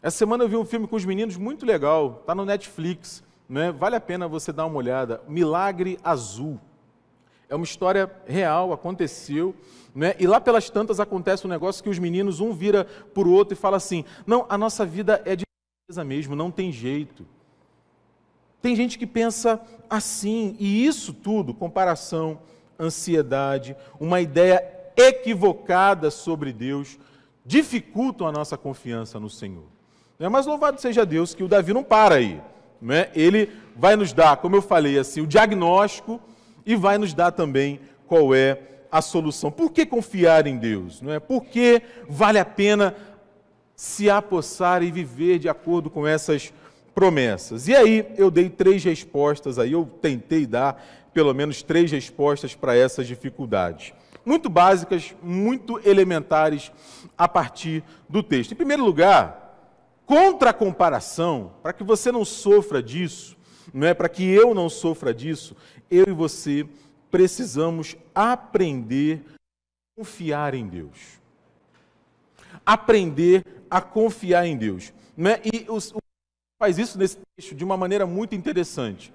Essa 0.00 0.18
semana 0.18 0.44
eu 0.44 0.48
vi 0.48 0.56
um 0.56 0.64
filme 0.64 0.86
com 0.86 0.94
os 0.94 1.04
meninos 1.04 1.36
muito 1.36 1.66
legal, 1.66 2.18
está 2.20 2.32
no 2.32 2.44
Netflix, 2.44 3.24
né? 3.48 3.72
vale 3.72 3.96
a 3.96 4.00
pena 4.00 4.28
você 4.28 4.52
dar 4.52 4.66
uma 4.66 4.76
olhada. 4.76 5.20
Milagre 5.26 5.98
Azul. 6.04 6.60
É 7.48 7.54
uma 7.54 7.64
história 7.64 8.10
real, 8.26 8.72
aconteceu. 8.72 9.54
Né? 9.94 10.14
E 10.18 10.26
lá 10.26 10.40
pelas 10.40 10.68
tantas 10.68 11.00
acontece 11.00 11.46
um 11.46 11.50
negócio 11.50 11.82
que 11.82 11.88
os 11.88 11.98
meninos, 11.98 12.40
um 12.40 12.52
vira 12.52 12.84
para 12.84 13.26
o 13.26 13.32
outro 13.32 13.54
e 13.54 13.56
fala 13.56 13.76
assim: 13.76 14.04
Não, 14.26 14.44
a 14.48 14.58
nossa 14.58 14.84
vida 14.84 15.22
é 15.24 15.34
de 15.36 15.44
beleza 15.88 16.04
mesmo, 16.04 16.36
não 16.36 16.50
tem 16.50 16.70
jeito. 16.70 17.26
Tem 18.60 18.74
gente 18.74 18.98
que 18.98 19.06
pensa 19.06 19.60
assim, 19.88 20.56
e 20.58 20.84
isso 20.84 21.14
tudo, 21.14 21.54
comparação, 21.54 22.40
ansiedade, 22.78 23.76
uma 24.00 24.20
ideia 24.20 24.62
equivocada 24.96 26.10
sobre 26.10 26.52
Deus, 26.52 26.98
dificultam 27.44 28.26
a 28.26 28.32
nossa 28.32 28.56
confiança 28.56 29.20
no 29.20 29.30
Senhor. 29.30 29.66
Né? 30.18 30.28
Mas 30.28 30.46
louvado 30.46 30.80
seja 30.80 31.06
Deus 31.06 31.34
que 31.34 31.44
o 31.44 31.48
Davi 31.48 31.72
não 31.72 31.84
para 31.84 32.16
aí. 32.16 32.40
Né? 32.80 33.08
Ele 33.14 33.50
vai 33.76 33.94
nos 33.94 34.12
dar, 34.12 34.36
como 34.38 34.56
eu 34.56 34.62
falei, 34.62 34.98
assim, 34.98 35.20
o 35.20 35.26
diagnóstico 35.26 36.20
e 36.66 36.74
vai 36.74 36.98
nos 36.98 37.14
dar 37.14 37.30
também 37.30 37.80
qual 38.06 38.34
é 38.34 38.58
a 38.90 39.00
solução. 39.00 39.50
Por 39.50 39.70
que 39.70 39.86
confiar 39.86 40.46
em 40.46 40.56
Deus? 40.56 41.00
Não 41.00 41.12
é? 41.12 41.20
Por 41.20 41.44
que 41.44 41.80
vale 42.08 42.38
a 42.38 42.44
pena 42.44 42.94
se 43.74 44.10
apossar 44.10 44.82
e 44.82 44.90
viver 44.90 45.38
de 45.38 45.48
acordo 45.48 45.88
com 45.88 46.06
essas 46.06 46.52
promessas? 46.94 47.68
E 47.68 47.74
aí 47.74 48.06
eu 48.16 48.30
dei 48.30 48.50
três 48.50 48.82
respostas 48.82 49.58
aí, 49.58 49.72
eu 49.72 49.86
tentei 50.02 50.44
dar 50.44 50.84
pelo 51.14 51.32
menos 51.32 51.62
três 51.62 51.90
respostas 51.92 52.54
para 52.54 52.76
essas 52.76 53.06
dificuldades. 53.06 53.94
Muito 54.24 54.48
básicas, 54.50 55.14
muito 55.22 55.80
elementares 55.88 56.72
a 57.16 57.28
partir 57.28 57.84
do 58.08 58.22
texto. 58.22 58.52
Em 58.52 58.56
primeiro 58.56 58.84
lugar, 58.84 59.46
contra 60.04 60.50
a 60.50 60.52
comparação, 60.52 61.52
para 61.62 61.72
que 61.72 61.84
você 61.84 62.10
não 62.10 62.24
sofra 62.24 62.82
disso, 62.82 63.35
não 63.72 63.86
é 63.86 63.94
para 63.94 64.08
que 64.08 64.24
eu 64.24 64.54
não 64.54 64.68
sofra 64.68 65.12
disso, 65.12 65.56
eu 65.90 66.06
e 66.08 66.12
você 66.12 66.66
precisamos 67.10 67.96
aprender 68.14 69.22
a 69.26 70.00
confiar 70.00 70.54
em 70.54 70.66
Deus. 70.66 71.20
Aprender 72.64 73.44
a 73.70 73.80
confiar 73.80 74.46
em 74.46 74.56
Deus. 74.56 74.92
Né? 75.16 75.40
E 75.44 75.66
o, 75.68 75.76
o 75.76 76.02
faz 76.58 76.78
isso 76.78 76.98
nesse 76.98 77.18
texto 77.36 77.54
de 77.54 77.64
uma 77.64 77.76
maneira 77.76 78.06
muito 78.06 78.34
interessante. 78.34 79.12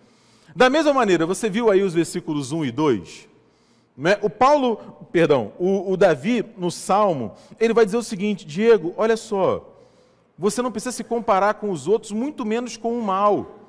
Da 0.56 0.70
mesma 0.70 0.94
maneira, 0.94 1.26
você 1.26 1.50
viu 1.50 1.72
aí 1.72 1.82
os 1.82 1.94
versículos 1.94 2.52
1 2.52 2.66
e 2.66 2.72
2? 2.72 3.30
Né? 3.96 4.18
O 4.22 4.30
Paulo, 4.30 4.78
perdão, 5.12 5.54
o, 5.58 5.92
o 5.92 5.98
Davi, 5.98 6.46
no 6.58 6.72
Salmo, 6.72 7.36
ele 7.60 7.74
vai 7.74 7.86
dizer 7.86 7.98
o 7.98 8.04
seguinte: 8.04 8.46
Diego, 8.46 8.94
olha 8.98 9.16
só, 9.16 9.78
você 10.38 10.62
não 10.62 10.72
precisa 10.72 10.92
se 10.92 11.04
comparar 11.04 11.56
com 11.56 11.70
os 11.70 11.88
outros, 11.88 12.12
muito 12.12 12.46
menos 12.46 12.78
com 12.78 12.98
o 12.98 13.04
mal 13.04 13.61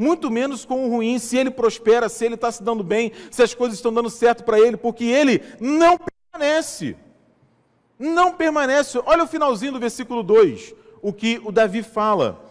muito 0.00 0.30
menos 0.30 0.64
com 0.64 0.86
o 0.86 0.88
ruim, 0.88 1.18
se 1.18 1.36
ele 1.36 1.50
prospera, 1.50 2.08
se 2.08 2.24
ele 2.24 2.34
está 2.34 2.50
se 2.50 2.62
dando 2.62 2.82
bem, 2.82 3.12
se 3.30 3.42
as 3.42 3.52
coisas 3.52 3.76
estão 3.76 3.92
dando 3.92 4.08
certo 4.08 4.44
para 4.44 4.58
ele, 4.58 4.78
porque 4.78 5.04
ele 5.04 5.42
não 5.60 5.98
permanece. 6.32 6.96
Não 7.98 8.32
permanece. 8.32 8.98
Olha 9.04 9.24
o 9.24 9.28
finalzinho 9.28 9.72
do 9.72 9.78
versículo 9.78 10.22
2, 10.22 10.74
o 11.02 11.12
que 11.12 11.38
o 11.44 11.52
Davi 11.52 11.82
fala. 11.82 12.42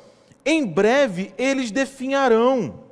Em 0.45 0.63
breve 0.63 1.33
eles 1.39 1.71
definharão, 1.71 2.83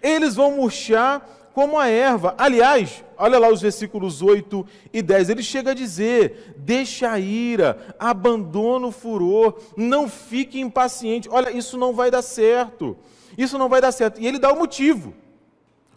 eles 0.00 0.36
vão 0.36 0.52
murchar 0.52 1.28
como 1.52 1.76
a 1.76 1.88
erva. 1.88 2.36
Aliás, 2.38 3.04
olha 3.18 3.36
lá 3.36 3.48
os 3.48 3.60
versículos 3.60 4.22
8 4.22 4.64
e 4.92 5.02
10. 5.02 5.28
Ele 5.28 5.42
chega 5.42 5.72
a 5.72 5.74
dizer: 5.74 6.54
deixa 6.56 7.10
a 7.10 7.18
ira, 7.18 7.96
abandona 7.98 8.86
o 8.86 8.92
furor, 8.92 9.58
não 9.76 10.08
fique 10.08 10.60
impaciente. 10.60 11.28
Olha, 11.28 11.50
isso 11.50 11.76
não 11.76 11.92
vai 11.92 12.12
dar 12.12 12.22
certo. 12.22 12.96
Isso 13.36 13.58
não 13.58 13.68
vai 13.68 13.80
dar 13.80 13.92
certo. 13.92 14.20
E 14.20 14.26
ele 14.26 14.38
dá 14.38 14.52
o 14.52 14.58
motivo. 14.58 15.14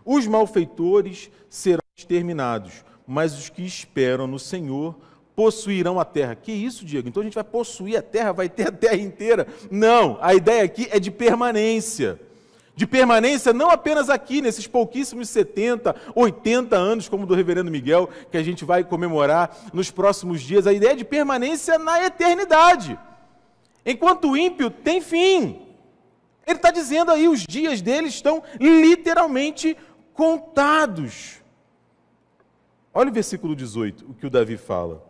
Os 0.06 0.28
malfeitores 0.28 1.32
serão 1.50 1.84
exterminados, 1.96 2.86
mas 3.08 3.38
os 3.38 3.50
que 3.50 3.64
esperam 3.66 4.28
no 4.28 4.38
Senhor 4.38 4.96
possuirão 5.36 6.00
a 6.00 6.06
terra. 6.06 6.36
Que 6.36 6.52
isso, 6.52 6.86
Diego? 6.86 7.08
Então 7.08 7.22
a 7.22 7.24
gente 7.24 7.34
vai 7.34 7.44
possuir 7.44 7.98
a 7.98 8.02
terra, 8.02 8.32
vai 8.32 8.48
ter 8.48 8.68
a 8.68 8.72
terra 8.72 8.96
inteira? 8.96 9.48
Não, 9.70 10.18
a 10.22 10.34
ideia 10.34 10.64
aqui 10.64 10.88
é 10.92 11.00
de 11.00 11.12
permanência. 11.12 12.20
De 12.76 12.86
permanência 12.86 13.54
não 13.54 13.70
apenas 13.70 14.10
aqui, 14.10 14.42
nesses 14.42 14.68
pouquíssimos 14.68 15.30
70, 15.30 15.96
80 16.14 16.76
anos, 16.76 17.08
como 17.08 17.26
do 17.26 17.34
reverendo 17.34 17.72
Miguel, 17.72 18.10
que 18.30 18.38
a 18.38 18.44
gente 18.44 18.66
vai 18.66 18.84
comemorar 18.84 19.58
nos 19.74 19.90
próximos 19.90 20.42
dias. 20.42 20.68
A 20.68 20.74
ideia 20.74 20.92
é 20.92 20.96
de 20.96 21.06
permanência 21.06 21.80
na 21.80 22.06
eternidade. 22.06 23.00
Enquanto 23.86 24.30
o 24.30 24.38
ímpio 24.38 24.70
tem 24.70 25.00
fim. 25.00 25.65
Ele 26.46 26.58
está 26.58 26.72
dizendo 26.72 27.12
aí, 27.12 27.28
os 27.28 27.42
dias 27.42 27.82
dele 27.82 28.08
estão 28.08 28.44
literalmente 28.60 29.76
contados. 30.14 31.42
Olha 32.94 33.10
o 33.10 33.14
versículo 33.14 33.56
18, 33.56 34.06
o 34.10 34.14
que 34.14 34.26
o 34.26 34.30
Davi 34.30 34.56
fala. 34.56 35.04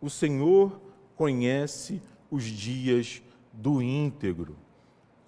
O 0.00 0.08
Senhor 0.08 0.80
conhece 1.16 2.00
os 2.30 2.44
dias 2.44 3.22
do 3.52 3.82
íntegro. 3.82 4.56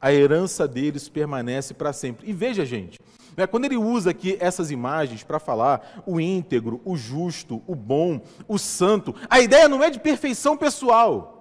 A 0.00 0.12
herança 0.12 0.68
deles 0.68 1.08
permanece 1.08 1.74
para 1.74 1.92
sempre. 1.92 2.28
E 2.28 2.32
veja, 2.32 2.64
gente, 2.64 3.00
né, 3.36 3.46
quando 3.46 3.64
ele 3.64 3.76
usa 3.76 4.10
aqui 4.10 4.36
essas 4.38 4.70
imagens 4.70 5.24
para 5.24 5.38
falar 5.38 6.02
o 6.06 6.20
íntegro, 6.20 6.80
o 6.84 6.96
justo, 6.96 7.62
o 7.66 7.74
bom, 7.74 8.20
o 8.46 8.58
santo, 8.58 9.14
a 9.28 9.40
ideia 9.40 9.68
não 9.68 9.82
é 9.82 9.90
de 9.90 9.98
perfeição 9.98 10.56
pessoal. 10.56 11.33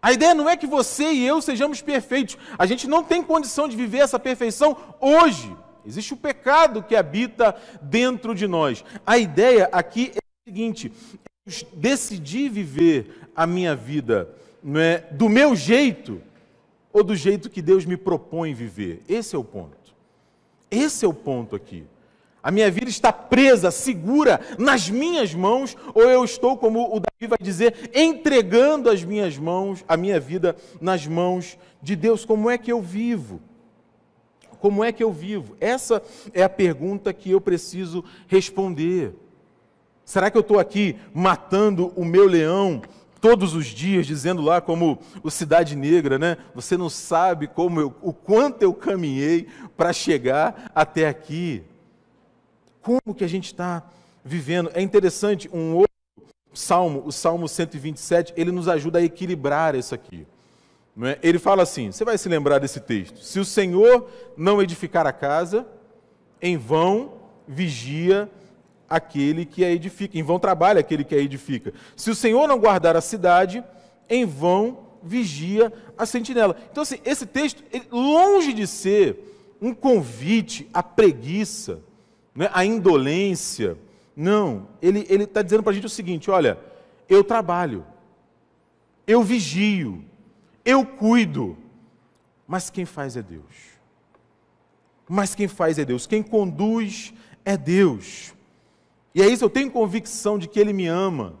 A 0.00 0.12
ideia 0.12 0.34
não 0.34 0.48
é 0.48 0.56
que 0.56 0.66
você 0.66 1.12
e 1.12 1.26
eu 1.26 1.42
sejamos 1.42 1.82
perfeitos. 1.82 2.38
A 2.58 2.66
gente 2.66 2.86
não 2.86 3.02
tem 3.02 3.22
condição 3.22 3.68
de 3.68 3.76
viver 3.76 3.98
essa 3.98 4.18
perfeição 4.18 4.76
hoje. 5.00 5.54
Existe 5.84 6.14
o 6.14 6.16
pecado 6.16 6.82
que 6.82 6.94
habita 6.94 7.56
dentro 7.82 8.34
de 8.34 8.46
nós. 8.46 8.84
A 9.06 9.18
ideia 9.18 9.68
aqui 9.72 10.12
é 10.14 10.18
a 10.18 10.50
seguinte: 10.50 10.92
decidir 11.72 12.48
viver 12.48 13.30
a 13.34 13.46
minha 13.46 13.74
vida 13.74 14.28
não 14.62 14.80
é, 14.80 14.98
do 15.10 15.28
meu 15.28 15.56
jeito 15.56 16.20
ou 16.92 17.02
do 17.02 17.16
jeito 17.16 17.50
que 17.50 17.62
Deus 17.62 17.84
me 17.84 17.96
propõe 17.96 18.54
viver. 18.54 19.02
Esse 19.08 19.34
é 19.34 19.38
o 19.38 19.44
ponto. 19.44 19.76
Esse 20.70 21.04
é 21.04 21.08
o 21.08 21.14
ponto 21.14 21.56
aqui. 21.56 21.84
A 22.42 22.50
minha 22.50 22.70
vida 22.70 22.88
está 22.88 23.12
presa, 23.12 23.70
segura 23.70 24.40
nas 24.58 24.88
minhas 24.88 25.34
mãos, 25.34 25.76
ou 25.92 26.04
eu 26.04 26.24
estou, 26.24 26.56
como 26.56 26.94
o 26.94 27.00
Davi 27.00 27.28
vai 27.28 27.38
dizer, 27.40 27.90
entregando 27.94 28.88
as 28.88 29.02
minhas 29.02 29.36
mãos, 29.36 29.84
a 29.88 29.96
minha 29.96 30.20
vida 30.20 30.56
nas 30.80 31.06
mãos 31.06 31.58
de 31.82 31.96
Deus. 31.96 32.24
Como 32.24 32.48
é 32.48 32.56
que 32.56 32.70
eu 32.70 32.80
vivo? 32.80 33.40
Como 34.60 34.82
é 34.84 34.92
que 34.92 35.02
eu 35.02 35.12
vivo? 35.12 35.56
Essa 35.60 36.02
é 36.32 36.42
a 36.42 36.48
pergunta 36.48 37.12
que 37.12 37.30
eu 37.30 37.40
preciso 37.40 38.04
responder. 38.26 39.14
Será 40.04 40.30
que 40.30 40.36
eu 40.36 40.42
estou 40.42 40.58
aqui 40.58 40.96
matando 41.12 41.92
o 41.94 42.04
meu 42.04 42.26
leão 42.26 42.82
todos 43.20 43.54
os 43.54 43.66
dias, 43.66 44.06
dizendo 44.06 44.40
lá 44.40 44.60
como 44.60 45.00
o 45.22 45.30
Cidade 45.30 45.76
Negra, 45.76 46.18
né? 46.18 46.36
Você 46.54 46.76
não 46.76 46.88
sabe 46.88 47.48
como 47.48 47.80
eu, 47.80 47.94
o 48.00 48.12
quanto 48.12 48.62
eu 48.62 48.72
caminhei 48.72 49.48
para 49.76 49.92
chegar 49.92 50.70
até 50.74 51.08
aqui 51.08 51.64
como 52.88 53.14
que 53.14 53.22
a 53.22 53.28
gente 53.28 53.46
está 53.46 53.82
vivendo. 54.24 54.70
É 54.72 54.80
interessante, 54.80 55.46
um 55.52 55.74
outro 55.74 55.92
salmo, 56.54 57.02
o 57.04 57.12
Salmo 57.12 57.46
127, 57.46 58.32
ele 58.34 58.50
nos 58.50 58.66
ajuda 58.66 58.98
a 58.98 59.02
equilibrar 59.02 59.74
isso 59.74 59.94
aqui. 59.94 60.26
é? 61.02 61.18
ele 61.22 61.38
fala 61.38 61.62
assim: 61.62 61.92
você 61.92 62.02
vai 62.02 62.16
se 62.16 62.30
lembrar 62.30 62.58
desse 62.58 62.80
texto. 62.80 63.18
Se 63.18 63.38
o 63.38 63.44
Senhor 63.44 64.08
não 64.38 64.62
edificar 64.62 65.06
a 65.06 65.12
casa, 65.12 65.66
em 66.40 66.56
vão 66.56 67.12
vigia 67.46 68.30
aquele 68.88 69.44
que 69.44 69.66
a 69.66 69.70
edifica, 69.70 70.18
em 70.18 70.22
vão 70.22 70.38
trabalha 70.38 70.80
aquele 70.80 71.04
que 71.04 71.14
a 71.14 71.18
edifica. 71.18 71.74
Se 71.94 72.10
o 72.10 72.14
Senhor 72.14 72.48
não 72.48 72.58
guardar 72.58 72.96
a 72.96 73.02
cidade, 73.02 73.62
em 74.08 74.24
vão 74.24 74.78
vigia 75.02 75.70
a 75.96 76.06
sentinela. 76.06 76.56
Então, 76.72 76.82
assim, 76.82 76.98
esse 77.04 77.26
texto, 77.26 77.62
longe 77.92 78.54
de 78.54 78.66
ser 78.66 79.56
um 79.60 79.74
convite 79.74 80.68
à 80.72 80.82
preguiça, 80.82 81.82
né, 82.38 82.48
à 82.52 82.64
indolência, 82.64 83.76
não, 84.14 84.68
ele 84.80 85.00
está 85.24 85.42
dizendo 85.42 85.60
para 85.64 85.72
a 85.72 85.74
gente 85.74 85.86
o 85.86 85.90
seguinte: 85.90 86.30
olha, 86.30 86.56
eu 87.08 87.24
trabalho, 87.24 87.84
eu 89.08 89.24
vigio, 89.24 90.04
eu 90.64 90.86
cuido, 90.86 91.58
mas 92.46 92.70
quem 92.70 92.84
faz 92.84 93.16
é 93.16 93.22
Deus. 93.22 93.42
Mas 95.08 95.34
quem 95.34 95.48
faz 95.48 95.80
é 95.80 95.84
Deus, 95.84 96.06
quem 96.06 96.22
conduz 96.22 97.12
é 97.44 97.56
Deus. 97.56 98.32
E 99.12 99.20
é 99.20 99.26
isso, 99.26 99.44
eu 99.44 99.50
tenho 99.50 99.68
convicção 99.68 100.38
de 100.38 100.46
que 100.46 100.60
Ele 100.60 100.72
me 100.72 100.86
ama, 100.86 101.34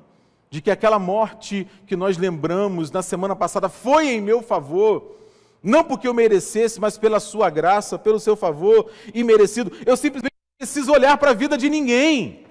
de 0.50 0.60
que 0.60 0.70
aquela 0.70 0.98
morte 0.98 1.64
que 1.86 1.94
nós 1.94 2.18
lembramos 2.18 2.90
na 2.90 3.02
semana 3.02 3.36
passada 3.36 3.68
foi 3.68 4.08
em 4.08 4.20
meu 4.20 4.42
favor, 4.42 5.16
não 5.62 5.84
porque 5.84 6.08
eu 6.08 6.14
merecesse, 6.14 6.80
mas 6.80 6.98
pela 6.98 7.20
Sua 7.20 7.48
graça, 7.50 7.96
pelo 7.96 8.18
Seu 8.18 8.34
favor 8.34 8.90
e 9.14 9.22
merecido. 9.22 9.70
Eu 9.86 9.96
simplesmente 9.96 10.37
preciso 10.58 10.92
olhar 10.92 11.16
para 11.16 11.30
a 11.30 11.34
vida 11.34 11.56
de 11.56 11.70
ninguém. 11.70 12.44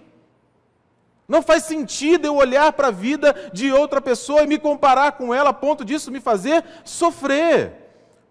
Não 1.27 1.41
faz 1.41 1.63
sentido 1.63 2.25
eu 2.25 2.35
olhar 2.35 2.71
para 2.71 2.87
a 2.87 2.91
vida 2.91 3.51
de 3.51 3.71
outra 3.71 3.99
pessoa 3.99 4.43
e 4.43 4.47
me 4.47 4.57
comparar 4.57 5.11
com 5.11 5.33
ela 5.33 5.49
a 5.49 5.53
ponto 5.53 5.83
disso 5.83 6.09
me 6.09 6.21
fazer 6.21 6.63
sofrer. 6.85 7.73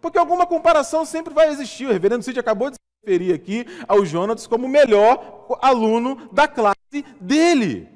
Porque 0.00 0.18
alguma 0.18 0.46
comparação 0.46 1.04
sempre 1.04 1.34
vai 1.34 1.48
existir. 1.50 1.86
O 1.86 1.92
reverendo 1.92 2.24
Cid 2.24 2.40
acabou 2.40 2.70
de 2.70 2.76
se 2.76 2.80
referir 3.04 3.34
aqui 3.34 3.66
ao 3.86 4.04
Jonas 4.06 4.46
como 4.46 4.64
o 4.64 4.68
melhor 4.68 5.46
aluno 5.60 6.26
da 6.32 6.48
classe 6.48 7.04
dele. 7.20 7.86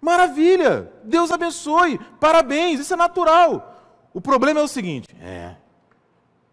Maravilha! 0.00 0.90
Deus 1.04 1.30
abençoe! 1.30 2.00
Parabéns! 2.18 2.80
Isso 2.80 2.94
é 2.94 2.96
natural. 2.96 4.00
O 4.12 4.20
problema 4.20 4.58
é 4.58 4.62
o 4.64 4.68
seguinte: 4.68 5.06
é, 5.22 5.54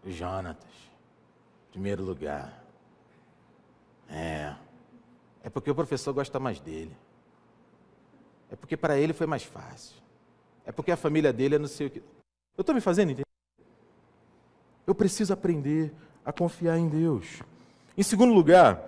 Jonatas, 0.06 0.70
primeiro 1.72 2.04
lugar. 2.04 2.57
É, 4.08 4.54
é 5.44 5.50
porque 5.50 5.70
o 5.70 5.74
professor 5.74 6.12
gosta 6.12 6.38
mais 6.38 6.60
dele. 6.60 6.96
É 8.50 8.56
porque 8.56 8.76
para 8.76 8.98
ele 8.98 9.12
foi 9.12 9.26
mais 9.26 9.42
fácil. 9.42 9.96
É 10.64 10.72
porque 10.72 10.90
a 10.90 10.96
família 10.96 11.32
dele 11.32 11.56
é 11.56 11.58
não 11.58 11.68
sei 11.68 11.86
o 11.86 11.90
que. 11.90 11.98
Eu 12.56 12.62
estou 12.62 12.74
me 12.74 12.80
fazendo 12.80 13.10
entender? 13.10 13.26
Eu 14.86 14.94
preciso 14.94 15.32
aprender 15.32 15.92
a 16.24 16.32
confiar 16.32 16.78
em 16.78 16.88
Deus. 16.88 17.42
Em 17.96 18.02
segundo 18.02 18.32
lugar, 18.32 18.82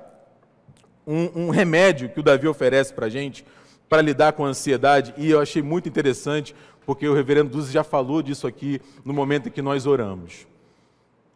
um, 1.07 1.47
um 1.47 1.51
remédio 1.51 2.09
que 2.09 2.21
o 2.21 2.23
Davi 2.23 2.47
oferece 2.49 2.93
para 2.93 3.07
a 3.07 3.11
gente 3.11 3.45
para 3.89 4.03
lidar 4.03 4.35
com 4.35 4.45
a 4.45 4.49
ansiedade, 4.49 5.13
e 5.17 5.29
eu 5.29 5.41
achei 5.41 5.61
muito 5.61 5.89
interessante, 5.89 6.55
porque 6.87 7.09
o 7.09 7.15
reverendo 7.15 7.51
Duzi 7.51 7.73
já 7.73 7.83
falou 7.83 8.23
disso 8.23 8.47
aqui 8.47 8.81
no 9.05 9.13
momento 9.13 9.49
em 9.49 9.51
que 9.51 9.61
nós 9.61 9.85
oramos. 9.85 10.47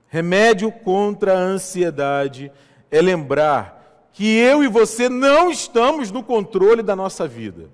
Remédio 0.06 0.70
contra 0.70 1.36
a 1.36 1.40
ansiedade 1.40 2.52
é 2.96 3.02
lembrar 3.02 4.08
que 4.12 4.36
eu 4.36 4.62
e 4.62 4.68
você 4.68 5.08
não 5.08 5.50
estamos 5.50 6.10
no 6.10 6.22
controle 6.22 6.82
da 6.82 6.94
nossa 6.94 7.26
vida 7.26 7.70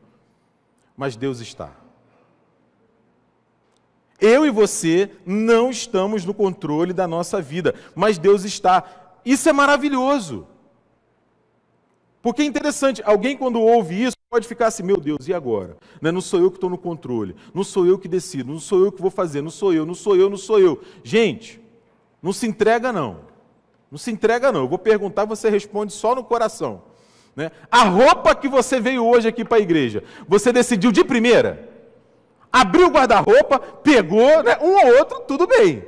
mas 1.00 1.16
Deus 1.16 1.40
está. 1.40 1.72
Eu 4.20 4.44
e 4.44 4.50
você 4.50 5.10
não 5.24 5.70
estamos 5.70 6.26
no 6.26 6.34
controle 6.34 6.92
da 6.92 7.08
nossa 7.08 7.40
vida, 7.40 7.74
mas 7.94 8.18
Deus 8.18 8.44
está. 8.44 9.16
Isso 9.24 9.48
é 9.48 9.52
maravilhoso. 9.52 10.46
Porque 12.20 12.42
é 12.42 12.44
interessante, 12.44 13.02
alguém 13.02 13.34
quando 13.34 13.62
ouve 13.62 14.02
isso 14.02 14.16
pode 14.28 14.46
ficar 14.46 14.66
assim, 14.66 14.82
meu 14.82 14.98
Deus, 14.98 15.26
e 15.26 15.32
agora? 15.32 15.78
Né, 16.02 16.12
não 16.12 16.20
sou 16.20 16.38
eu 16.38 16.50
que 16.50 16.58
estou 16.58 16.68
no 16.68 16.76
controle, 16.76 17.34
não 17.54 17.64
sou 17.64 17.86
eu 17.86 17.98
que 17.98 18.06
decido, 18.06 18.52
não 18.52 18.60
sou 18.60 18.84
eu 18.84 18.92
que 18.92 19.00
vou 19.00 19.10
fazer, 19.10 19.40
não 19.40 19.50
sou 19.50 19.72
eu, 19.72 19.86
não 19.86 19.94
sou 19.94 20.14
eu, 20.16 20.28
não 20.28 20.36
sou 20.36 20.60
eu. 20.60 20.82
Gente, 21.02 21.58
não 22.22 22.34
se 22.34 22.46
entrega 22.46 22.92
não. 22.92 23.29
Não 23.90 23.98
se 23.98 24.10
entrega 24.10 24.52
não. 24.52 24.60
Eu 24.60 24.68
vou 24.68 24.78
perguntar, 24.78 25.24
você 25.24 25.50
responde 25.50 25.92
só 25.92 26.14
no 26.14 26.22
coração. 26.22 26.82
Né? 27.34 27.50
A 27.70 27.84
roupa 27.84 28.34
que 28.34 28.48
você 28.48 28.80
veio 28.80 29.04
hoje 29.04 29.28
aqui 29.28 29.44
para 29.44 29.58
a 29.58 29.60
igreja, 29.60 30.04
você 30.28 30.52
decidiu 30.52 30.92
de 30.92 31.04
primeira? 31.04 31.68
Abriu 32.52 32.88
o 32.88 32.90
guarda-roupa, 32.90 33.58
pegou, 33.58 34.42
né? 34.42 34.58
um 34.60 34.86
ou 34.86 34.98
outro, 34.98 35.20
tudo 35.20 35.46
bem. 35.46 35.84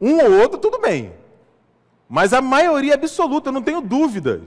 Um 0.00 0.22
ou 0.22 0.40
outro, 0.40 0.58
tudo 0.58 0.78
bem. 0.78 1.12
Mas 2.08 2.32
a 2.32 2.40
maioria 2.40 2.94
absoluta, 2.94 3.48
eu 3.48 3.52
não 3.52 3.62
tenho 3.62 3.80
dúvidas. 3.80 4.42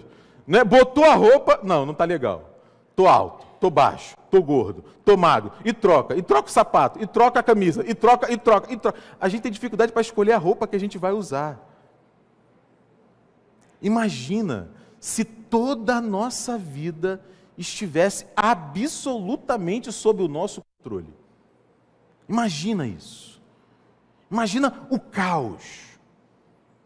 Né? 0.48 0.64
Botou 0.64 1.04
a 1.06 1.14
roupa, 1.14 1.60
não, 1.64 1.86
não 1.86 1.94
está 1.94 2.06
legal. 2.06 2.50
Estou 2.90 3.08
alto, 3.08 3.46
estou 3.54 3.70
baixo, 3.70 4.16
estou 4.26 4.42
gordo, 4.42 4.84
estou 4.98 5.16
magro. 5.16 5.52
E 5.64 5.72
troca, 5.72 6.16
e 6.16 6.22
troca 6.22 6.50
o 6.50 6.52
sapato, 6.52 7.02
e 7.02 7.08
troca 7.08 7.40
a 7.40 7.44
camisa, 7.44 7.84
e 7.88 7.94
troca, 7.94 8.32
e 8.32 8.38
troca, 8.38 8.74
e 8.74 8.78
troca. 8.78 9.00
A 9.22 9.30
gente 9.30 9.42
tem 9.42 9.52
dificuldade 9.52 9.92
para 9.92 10.02
escolher 10.02 10.34
a 10.34 10.38
roupa 10.38 10.68
que 10.68 10.76
a 10.76 10.80
gente 10.80 10.98
vai 10.98 11.12
usar. 11.12 11.69
Imagina 13.82 14.70
se 15.00 15.24
toda 15.24 15.96
a 15.96 16.02
nossa 16.02 16.58
vida 16.58 17.22
estivesse 17.58 18.26
absolutamente 18.36 19.92
sob 19.92 20.24
o 20.24 20.28
nosso 20.28 20.62
controle. 20.78 21.14
Imagina 22.28 22.88
isso. 22.88 23.42
Imagina 24.30 24.88
o 24.90 25.00
caos 25.00 25.98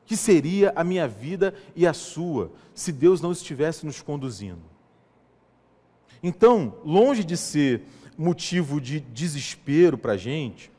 que 0.06 0.16
seria 0.16 0.72
a 0.76 0.84
minha 0.84 1.08
vida 1.08 1.54
e 1.76 1.86
a 1.86 1.94
sua 1.94 2.52
se 2.74 2.92
Deus 2.92 3.22
não 3.22 3.32
estivesse 3.32 3.86
nos 3.86 4.02
conduzindo. 4.02 4.62
Então, 6.22 6.78
longe 6.86 7.24
de 7.24 7.36
ser 7.36 7.84
motivo 8.18 8.80
de 8.80 9.00
desespero 9.00 9.98
para 9.98 10.14
a 10.14 10.18
gente, 10.18 10.72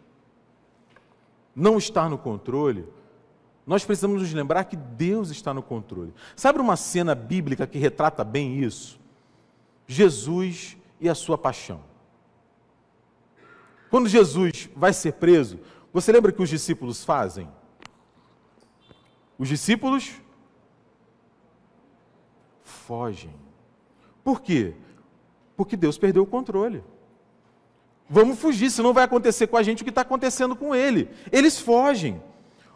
não 1.55 1.77
estar 1.77 2.09
no 2.09 2.17
controle, 2.17 2.87
nós 3.67 3.85
precisamos 3.85 4.21
nos 4.21 4.33
lembrar 4.33 4.65
que 4.65 4.77
Deus 4.77 5.31
está 5.31 5.55
no 5.55 5.63
controle. 5.63 6.13
Sabe 6.37 6.59
uma 6.59 6.77
cena 6.77 7.15
bíblica 7.15 7.67
que 7.67 7.79
retrata 7.79 8.23
bem 8.23 8.59
isso? 8.59 9.01
Jesus 9.87 10.77
e 11.01 11.09
a 11.09 11.15
sua 11.15 11.39
paixão. 11.39 11.81
Quando 13.91 14.09
Jesus 14.09 14.69
vai 14.75 14.93
ser 14.93 15.13
preso, 15.15 15.61
você 15.93 16.13
lembra 16.13 16.33
que 16.33 16.43
os 16.43 16.49
discípulos 16.49 17.05
fazem? 17.05 17.49
Os 19.39 19.49
discípulos 19.49 20.13
fogem. 22.63 23.33
Por 24.23 24.43
quê? 24.43 24.75
Porque 25.57 25.77
Deus 25.77 25.97
perdeu 25.97 26.23
o 26.23 26.27
controle. 26.27 26.83
Vamos 28.09 28.39
fugir, 28.39 28.71
senão 28.71 28.93
vai 28.93 29.05
acontecer 29.05 29.47
com 29.47 29.57
a 29.57 29.63
gente 29.63 29.81
o 29.83 29.85
que 29.85 29.91
está 29.91 30.03
acontecendo 30.03 30.55
com 30.55 30.75
ele. 30.75 31.09
Eles 31.33 31.59
fogem. 31.59 32.23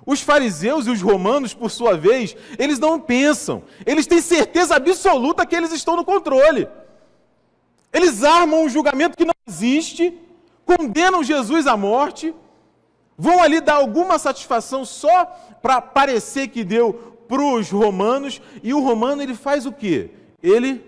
Os 0.08 0.22
fariseus 0.22 0.86
e 0.86 0.90
os 0.90 1.02
romanos, 1.02 1.52
por 1.52 1.70
sua 1.70 1.94
vez, 1.94 2.34
eles 2.58 2.78
não 2.78 2.98
pensam, 2.98 3.62
eles 3.84 4.06
têm 4.06 4.22
certeza 4.22 4.74
absoluta 4.74 5.44
que 5.44 5.54
eles 5.54 5.70
estão 5.70 5.96
no 5.96 6.02
controle. 6.02 6.66
Eles 7.92 8.24
armam 8.24 8.64
um 8.64 8.70
julgamento 8.70 9.18
que 9.18 9.26
não 9.26 9.34
existe, 9.46 10.18
condenam 10.64 11.22
Jesus 11.22 11.66
à 11.66 11.76
morte, 11.76 12.34
vão 13.18 13.42
ali 13.42 13.60
dar 13.60 13.74
alguma 13.74 14.18
satisfação 14.18 14.82
só 14.82 15.26
para 15.60 15.82
parecer 15.82 16.48
que 16.48 16.64
deu 16.64 16.94
para 17.28 17.42
os 17.42 17.70
romanos, 17.70 18.40
e 18.62 18.72
o 18.72 18.80
romano 18.80 19.20
ele 19.20 19.34
faz 19.34 19.66
o 19.66 19.72
quê? 19.72 20.10
Ele 20.42 20.82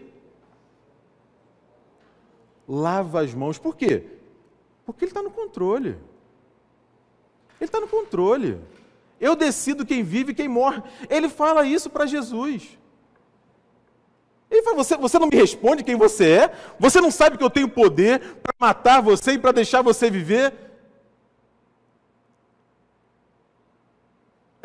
lava 2.67 3.21
as 3.21 3.35
mãos. 3.35 3.59
Por 3.59 3.77
quê? 3.77 4.03
Porque 4.87 5.05
ele 5.05 5.11
está 5.11 5.21
no 5.21 5.31
controle. 5.31 5.91
Ele 7.61 7.69
está 7.69 7.79
no 7.79 7.87
controle. 7.87 8.59
Eu 9.21 9.37
decido 9.37 9.85
quem 9.85 10.03
vive 10.03 10.33
e 10.33 10.35
quem 10.35 10.49
morre. 10.49 10.83
Ele 11.09 11.29
fala 11.29 11.67
isso 11.67 11.91
para 11.91 12.07
Jesus. 12.07 12.79
Ele 14.51 14.63
fala: 14.63 14.77
você, 14.77 14.97
você 14.97 15.19
não 15.19 15.29
me 15.29 15.37
responde 15.37 15.85
quem 15.85 15.95
você 15.95 16.31
é? 16.31 16.53
Você 16.79 17.01
não 17.01 17.11
sabe 17.11 17.37
que 17.37 17.45
eu 17.45 17.51
tenho 17.51 17.69
poder 17.69 18.37
para 18.43 18.55
matar 18.59 19.03
você 19.03 19.33
e 19.33 19.39
para 19.39 19.53
deixar 19.53 19.83
você 19.83 20.11
viver? 20.11 20.55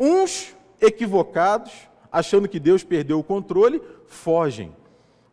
Uns 0.00 0.56
equivocados, 0.80 1.72
achando 2.10 2.48
que 2.48 2.58
Deus 2.58 2.82
perdeu 2.82 3.18
o 3.18 3.24
controle, 3.24 3.82
fogem. 4.06 4.74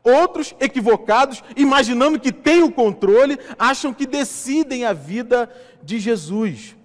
Outros 0.04 0.54
equivocados, 0.60 1.42
imaginando 1.56 2.20
que 2.20 2.32
têm 2.32 2.62
o 2.62 2.72
controle, 2.72 3.40
acham 3.58 3.94
que 3.94 4.06
decidem 4.06 4.84
a 4.84 4.92
vida 4.92 5.50
de 5.82 5.98
Jesus. 5.98 6.76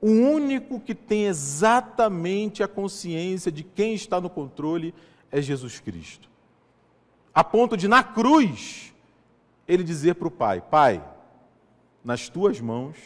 O 0.00 0.08
único 0.08 0.80
que 0.80 0.94
tem 0.94 1.26
exatamente 1.26 2.62
a 2.62 2.68
consciência 2.68 3.52
de 3.52 3.62
quem 3.62 3.94
está 3.94 4.20
no 4.20 4.30
controle 4.30 4.94
é 5.30 5.42
Jesus 5.42 5.78
Cristo. 5.78 6.28
A 7.34 7.44
ponto 7.44 7.76
de, 7.76 7.86
na 7.86 8.02
cruz, 8.02 8.94
ele 9.68 9.84
dizer 9.84 10.14
para 10.14 10.28
o 10.28 10.30
Pai: 10.30 10.60
Pai, 10.60 11.04
nas 12.02 12.28
tuas 12.28 12.60
mãos 12.60 12.96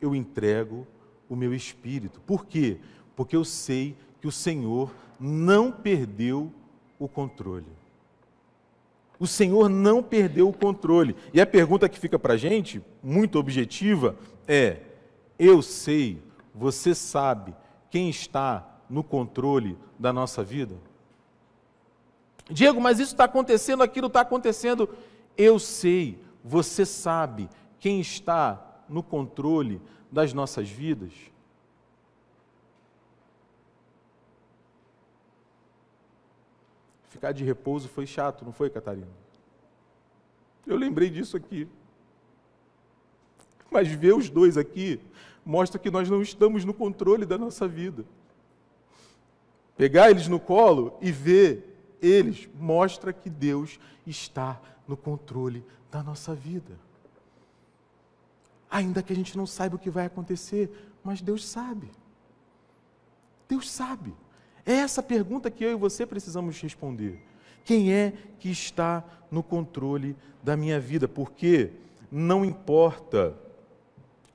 eu 0.00 0.14
entrego 0.14 0.86
o 1.28 1.34
meu 1.34 1.54
espírito. 1.54 2.20
Por 2.20 2.46
quê? 2.46 2.78
Porque 3.16 3.36
eu 3.36 3.44
sei 3.44 3.96
que 4.20 4.28
o 4.28 4.32
Senhor 4.32 4.92
não 5.18 5.72
perdeu 5.72 6.52
o 6.98 7.08
controle. 7.08 7.66
O 9.18 9.26
Senhor 9.26 9.68
não 9.68 10.02
perdeu 10.02 10.48
o 10.48 10.52
controle. 10.52 11.14
E 11.32 11.40
a 11.40 11.46
pergunta 11.46 11.88
que 11.88 11.98
fica 11.98 12.18
para 12.18 12.34
a 12.34 12.36
gente, 12.36 12.82
muito 13.02 13.38
objetiva, 13.38 14.16
é: 14.46 14.78
eu 15.40 15.62
sei, 15.62 16.22
você 16.54 16.94
sabe 16.94 17.56
quem 17.90 18.10
está 18.10 18.78
no 18.90 19.02
controle 19.02 19.78
da 19.98 20.12
nossa 20.12 20.44
vida? 20.44 20.76
Diego, 22.50 22.78
mas 22.78 22.98
isso 23.00 23.12
está 23.12 23.24
acontecendo, 23.24 23.82
aquilo 23.82 24.08
está 24.08 24.20
acontecendo. 24.20 24.94
Eu 25.38 25.58
sei, 25.58 26.22
você 26.44 26.84
sabe 26.84 27.48
quem 27.78 28.00
está 28.02 28.82
no 28.86 29.02
controle 29.02 29.80
das 30.12 30.34
nossas 30.34 30.68
vidas? 30.68 31.14
Ficar 37.08 37.32
de 37.32 37.44
repouso 37.44 37.88
foi 37.88 38.06
chato, 38.06 38.44
não 38.44 38.52
foi, 38.52 38.68
Catarina? 38.68 39.08
Eu 40.66 40.76
lembrei 40.76 41.08
disso 41.08 41.34
aqui. 41.34 41.66
Mas 43.70 43.88
ver 43.88 44.14
os 44.14 44.28
dois 44.28 44.58
aqui 44.58 45.00
mostra 45.44 45.78
que 45.78 45.90
nós 45.90 46.08
não 46.08 46.22
estamos 46.22 46.64
no 46.64 46.74
controle 46.74 47.26
da 47.26 47.38
nossa 47.38 47.66
vida. 47.66 48.04
Pegar 49.76 50.10
eles 50.10 50.28
no 50.28 50.38
colo 50.38 50.96
e 51.00 51.10
ver 51.10 51.96
eles 52.02 52.48
mostra 52.58 53.12
que 53.12 53.30
Deus 53.30 53.78
está 54.06 54.60
no 54.86 54.96
controle 54.96 55.64
da 55.90 56.02
nossa 56.02 56.34
vida. 56.34 56.78
Ainda 58.70 59.02
que 59.02 59.12
a 59.12 59.16
gente 59.16 59.36
não 59.36 59.46
saiba 59.46 59.76
o 59.76 59.78
que 59.78 59.90
vai 59.90 60.06
acontecer, 60.06 60.70
mas 61.02 61.20
Deus 61.20 61.46
sabe. 61.46 61.90
Deus 63.48 63.70
sabe. 63.70 64.14
É 64.64 64.74
essa 64.74 65.02
pergunta 65.02 65.50
que 65.50 65.64
eu 65.64 65.72
e 65.72 65.74
você 65.74 66.06
precisamos 66.06 66.60
responder. 66.60 67.20
Quem 67.64 67.92
é 67.92 68.12
que 68.38 68.50
está 68.50 69.04
no 69.30 69.42
controle 69.42 70.16
da 70.42 70.56
minha 70.56 70.78
vida? 70.78 71.08
Porque 71.08 71.72
não 72.10 72.44
importa, 72.44 73.36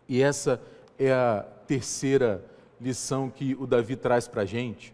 e 0.08 0.22
essa 0.22 0.62
é 0.98 1.12
a 1.12 1.46
terceira 1.68 2.44
lição 2.80 3.30
que 3.30 3.56
o 3.60 3.66
Davi 3.66 3.96
traz 3.96 4.28
para 4.28 4.44
a 4.44 4.46
gente, 4.46 4.94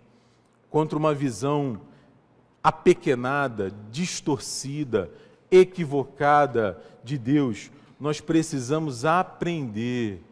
contra 0.69 0.97
uma 0.97 1.13
visão 1.13 1.81
apequenada, 2.63 3.71
distorcida, 3.91 5.09
equivocada 5.49 6.81
de 7.03 7.17
Deus, 7.17 7.71
nós 7.99 8.21
precisamos 8.21 9.03
aprender 9.03 10.23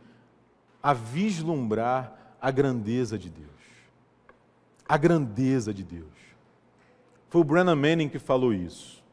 a 0.81 0.93
vislumbrar 0.93 2.35
a 2.41 2.49
grandeza 2.51 3.17
de 3.17 3.29
Deus. 3.29 3.49
A 4.87 4.97
grandeza 4.97 5.73
de 5.73 5.83
Deus. 5.83 6.07
Foi 7.29 7.41
o 7.41 7.43
Brennan 7.43 7.75
Manning 7.75 8.09
que 8.09 8.17
falou 8.17 8.53
isso. 8.53 9.03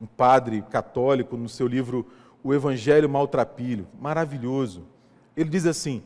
Um 0.00 0.06
padre 0.06 0.62
católico 0.62 1.36
no 1.36 1.48
seu 1.48 1.66
livro 1.66 2.06
O 2.42 2.54
Evangelho 2.54 3.08
Maltrapilho, 3.08 3.86
maravilhoso. 4.00 4.84
Ele 5.38 5.48
diz 5.48 5.66
assim: 5.66 6.02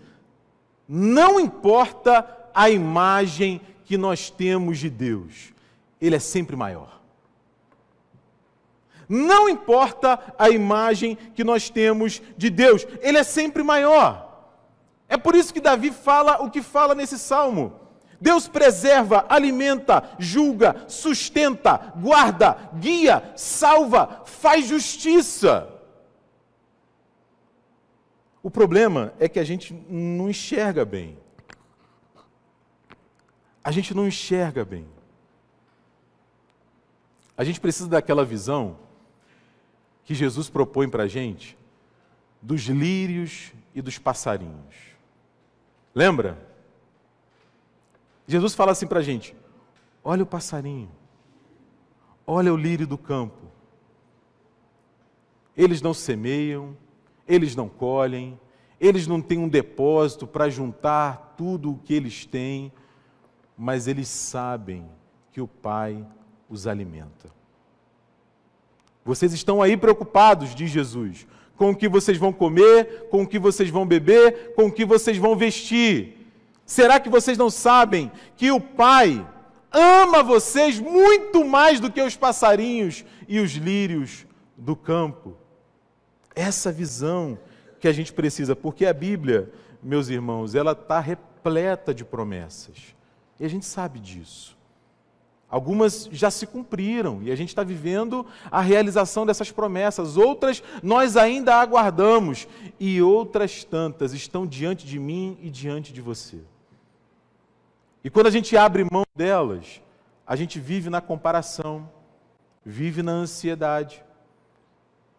não 0.86 1.40
importa 1.40 2.26
a 2.54 2.68
imagem 2.68 3.62
que 3.86 3.96
nós 3.96 4.28
temos 4.28 4.78
de 4.78 4.90
Deus, 4.90 5.54
Ele 5.98 6.16
é 6.16 6.18
sempre 6.18 6.54
maior. 6.54 7.00
Não 9.08 9.48
importa 9.48 10.20
a 10.38 10.50
imagem 10.50 11.16
que 11.34 11.42
nós 11.42 11.70
temos 11.70 12.20
de 12.36 12.50
Deus, 12.50 12.86
Ele 13.00 13.16
é 13.16 13.22
sempre 13.22 13.62
maior. 13.62 14.50
É 15.08 15.16
por 15.16 15.34
isso 15.34 15.52
que 15.52 15.60
Davi 15.62 15.90
fala 15.90 16.42
o 16.42 16.50
que 16.50 16.60
fala 16.60 16.94
nesse 16.94 17.18
salmo. 17.18 17.80
Deus 18.20 18.46
preserva, 18.46 19.24
alimenta, 19.30 20.10
julga, 20.18 20.84
sustenta, 20.88 21.92
guarda, 21.96 22.70
guia, 22.74 23.32
salva, 23.34 24.22
faz 24.26 24.66
justiça. 24.66 25.68
O 28.42 28.50
problema 28.50 29.12
é 29.20 29.28
que 29.28 29.38
a 29.38 29.44
gente 29.44 29.72
não 29.88 30.28
enxerga 30.28 30.84
bem. 30.84 31.16
A 33.62 33.70
gente 33.70 33.94
não 33.94 34.06
enxerga 34.06 34.64
bem. 34.64 34.86
A 37.36 37.44
gente 37.44 37.60
precisa 37.60 37.88
daquela 37.88 38.24
visão 38.24 38.78
que 40.04 40.14
Jesus 40.14 40.50
propõe 40.50 40.88
para 40.88 41.04
a 41.04 41.08
gente 41.08 41.56
dos 42.40 42.62
lírios 42.62 43.52
e 43.72 43.80
dos 43.80 43.98
passarinhos. 43.98 44.74
Lembra? 45.94 46.36
Jesus 48.26 48.54
fala 48.54 48.72
assim 48.72 48.86
para 48.86 48.98
a 48.98 49.02
gente: 49.02 49.36
olha 50.02 50.24
o 50.24 50.26
passarinho, 50.26 50.90
olha 52.26 52.52
o 52.52 52.56
lírio 52.56 52.86
do 52.86 52.98
campo. 52.98 53.50
Eles 55.56 55.82
não 55.82 55.94
semeiam, 55.94 56.76
eles 57.26 57.54
não 57.56 57.68
colhem, 57.68 58.38
eles 58.80 59.06
não 59.06 59.20
têm 59.20 59.38
um 59.38 59.48
depósito 59.48 60.26
para 60.26 60.50
juntar 60.50 61.34
tudo 61.36 61.72
o 61.72 61.78
que 61.78 61.94
eles 61.94 62.26
têm, 62.26 62.72
mas 63.56 63.86
eles 63.86 64.08
sabem 64.08 64.84
que 65.30 65.40
o 65.40 65.46
Pai 65.46 66.04
os 66.48 66.66
alimenta. 66.66 67.30
Vocês 69.04 69.32
estão 69.32 69.62
aí 69.62 69.76
preocupados, 69.76 70.54
diz 70.54 70.70
Jesus, 70.70 71.26
com 71.56 71.70
o 71.70 71.76
que 71.76 71.88
vocês 71.88 72.18
vão 72.18 72.32
comer, 72.32 73.08
com 73.10 73.22
o 73.22 73.26
que 73.26 73.38
vocês 73.38 73.70
vão 73.70 73.86
beber, 73.86 74.54
com 74.54 74.66
o 74.66 74.72
que 74.72 74.84
vocês 74.84 75.16
vão 75.16 75.36
vestir. 75.36 76.28
Será 76.64 76.98
que 76.98 77.08
vocês 77.08 77.36
não 77.38 77.50
sabem 77.50 78.10
que 78.36 78.50
o 78.50 78.60
Pai 78.60 79.26
ama 79.70 80.22
vocês 80.22 80.78
muito 80.78 81.44
mais 81.44 81.80
do 81.80 81.90
que 81.90 82.00
os 82.00 82.16
passarinhos 82.16 83.04
e 83.28 83.40
os 83.40 83.52
lírios 83.52 84.26
do 84.56 84.76
campo? 84.76 85.36
Essa 86.34 86.72
visão 86.72 87.38
que 87.80 87.88
a 87.88 87.92
gente 87.92 88.12
precisa, 88.12 88.54
porque 88.54 88.86
a 88.86 88.92
Bíblia, 88.92 89.50
meus 89.82 90.08
irmãos, 90.08 90.54
ela 90.54 90.72
está 90.72 91.00
repleta 91.00 91.92
de 91.92 92.04
promessas. 92.04 92.94
E 93.40 93.44
a 93.44 93.48
gente 93.48 93.66
sabe 93.66 93.98
disso. 93.98 94.56
Algumas 95.52 96.08
já 96.10 96.30
se 96.30 96.46
cumpriram 96.46 97.22
e 97.22 97.30
a 97.30 97.36
gente 97.36 97.50
está 97.50 97.62
vivendo 97.62 98.24
a 98.50 98.62
realização 98.62 99.26
dessas 99.26 99.52
promessas. 99.52 100.16
Outras 100.16 100.62
nós 100.82 101.14
ainda 101.14 101.56
aguardamos 101.56 102.48
e 102.80 103.02
outras 103.02 103.62
tantas 103.62 104.14
estão 104.14 104.46
diante 104.46 104.86
de 104.86 104.98
mim 104.98 105.36
e 105.42 105.50
diante 105.50 105.92
de 105.92 106.00
você. 106.00 106.38
E 108.02 108.08
quando 108.08 108.28
a 108.28 108.30
gente 108.30 108.56
abre 108.56 108.82
mão 108.90 109.04
delas, 109.14 109.82
a 110.26 110.36
gente 110.36 110.58
vive 110.58 110.88
na 110.88 111.02
comparação, 111.02 111.86
vive 112.64 113.02
na 113.02 113.12
ansiedade, 113.12 114.02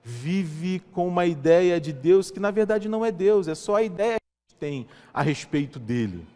vive 0.04 0.82
com 0.92 1.08
uma 1.08 1.26
ideia 1.26 1.80
de 1.80 1.94
Deus 1.94 2.30
que 2.30 2.40
na 2.40 2.52
verdade 2.52 2.90
não 2.90 3.06
é 3.06 3.12
Deus, 3.12 3.48
é 3.48 3.56
só 3.56 3.76
a 3.76 3.84
ideia 3.84 4.18
que 4.18 4.18
a 4.18 4.50
gente 4.50 4.60
tem 4.60 4.88
a 5.14 5.22
respeito 5.22 5.80
dele. 5.80 6.28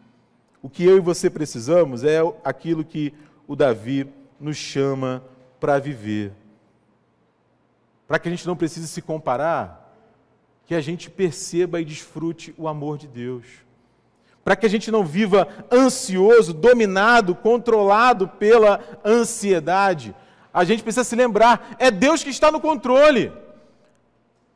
O 0.62 0.68
que 0.70 0.84
eu 0.84 0.96
e 0.96 1.00
você 1.00 1.28
precisamos 1.28 2.02
é 2.02 2.20
aquilo 2.42 2.84
que 2.84 3.12
o 3.46 3.54
Davi 3.54 4.08
nos 4.40 4.56
chama 4.56 5.22
para 5.60 5.78
viver. 5.78 6.32
Para 8.06 8.18
que 8.18 8.28
a 8.28 8.30
gente 8.30 8.46
não 8.46 8.56
precise 8.56 8.88
se 8.88 9.02
comparar, 9.02 9.94
que 10.66 10.74
a 10.74 10.80
gente 10.80 11.10
perceba 11.10 11.80
e 11.80 11.84
desfrute 11.84 12.54
o 12.56 12.66
amor 12.66 12.98
de 12.98 13.06
Deus. 13.06 13.44
Para 14.42 14.56
que 14.56 14.66
a 14.66 14.68
gente 14.68 14.90
não 14.90 15.04
viva 15.04 15.46
ansioso, 15.70 16.54
dominado, 16.54 17.34
controlado 17.34 18.26
pela 18.26 18.80
ansiedade, 19.04 20.14
a 20.52 20.64
gente 20.64 20.82
precisa 20.82 21.04
se 21.04 21.14
lembrar: 21.14 21.76
é 21.78 21.90
Deus 21.90 22.22
que 22.22 22.30
está 22.30 22.50
no 22.50 22.60
controle. 22.60 23.30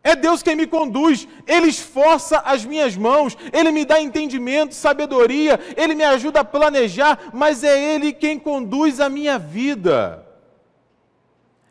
É 0.05 0.17
Deus 0.17 0.43
quem 0.43 0.57
me 0.57 0.67
conduz, 0.67 1.29
Ele 1.47 1.69
esforça 1.69 2.39
as 2.39 2.65
minhas 2.65 2.97
mãos, 2.97 3.37
Ele 3.53 3.71
me 3.71 3.85
dá 3.85 4.01
entendimento, 4.01 4.75
sabedoria, 4.75 5.61
Ele 5.77 5.95
me 5.95 6.03
ajuda 6.03 6.41
a 6.41 6.45
planejar, 6.45 7.31
mas 7.33 7.63
é 7.63 7.95
Ele 7.95 8.13
quem 8.13 8.39
conduz 8.39 8.99
a 8.99 9.09
minha 9.09 9.39
vida. 9.39 10.27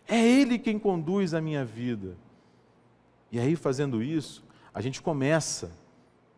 É 0.07 0.17
Ele 0.25 0.57
quem 0.57 0.79
conduz 0.79 1.33
a 1.33 1.41
minha 1.41 1.65
vida. 1.65 2.15
E 3.31 3.39
aí, 3.39 3.55
fazendo 3.55 4.01
isso, 4.01 4.43
a 4.73 4.79
gente 4.79 5.01
começa, 5.01 5.71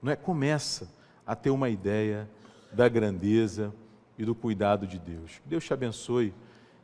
não 0.01 0.11
é? 0.11 0.15
Começa 0.15 0.91
a 1.25 1.35
ter 1.35 1.51
uma 1.51 1.69
ideia 1.69 2.27
da 2.71 2.89
grandeza 2.89 3.73
e 4.17 4.25
do 4.25 4.33
cuidado 4.33 4.87
de 4.87 4.97
Deus. 4.97 5.41
Deus 5.45 5.63
te 5.63 5.73
abençoe 5.73 6.33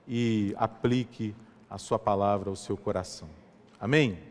e 0.08 0.54
aplique 0.58 1.36
a 1.68 1.80
Sua 1.80 1.98
palavra 1.98 2.50
ao 2.50 2.56
seu 2.56 2.78
coração. 2.78 3.28
Amém? 3.80 4.29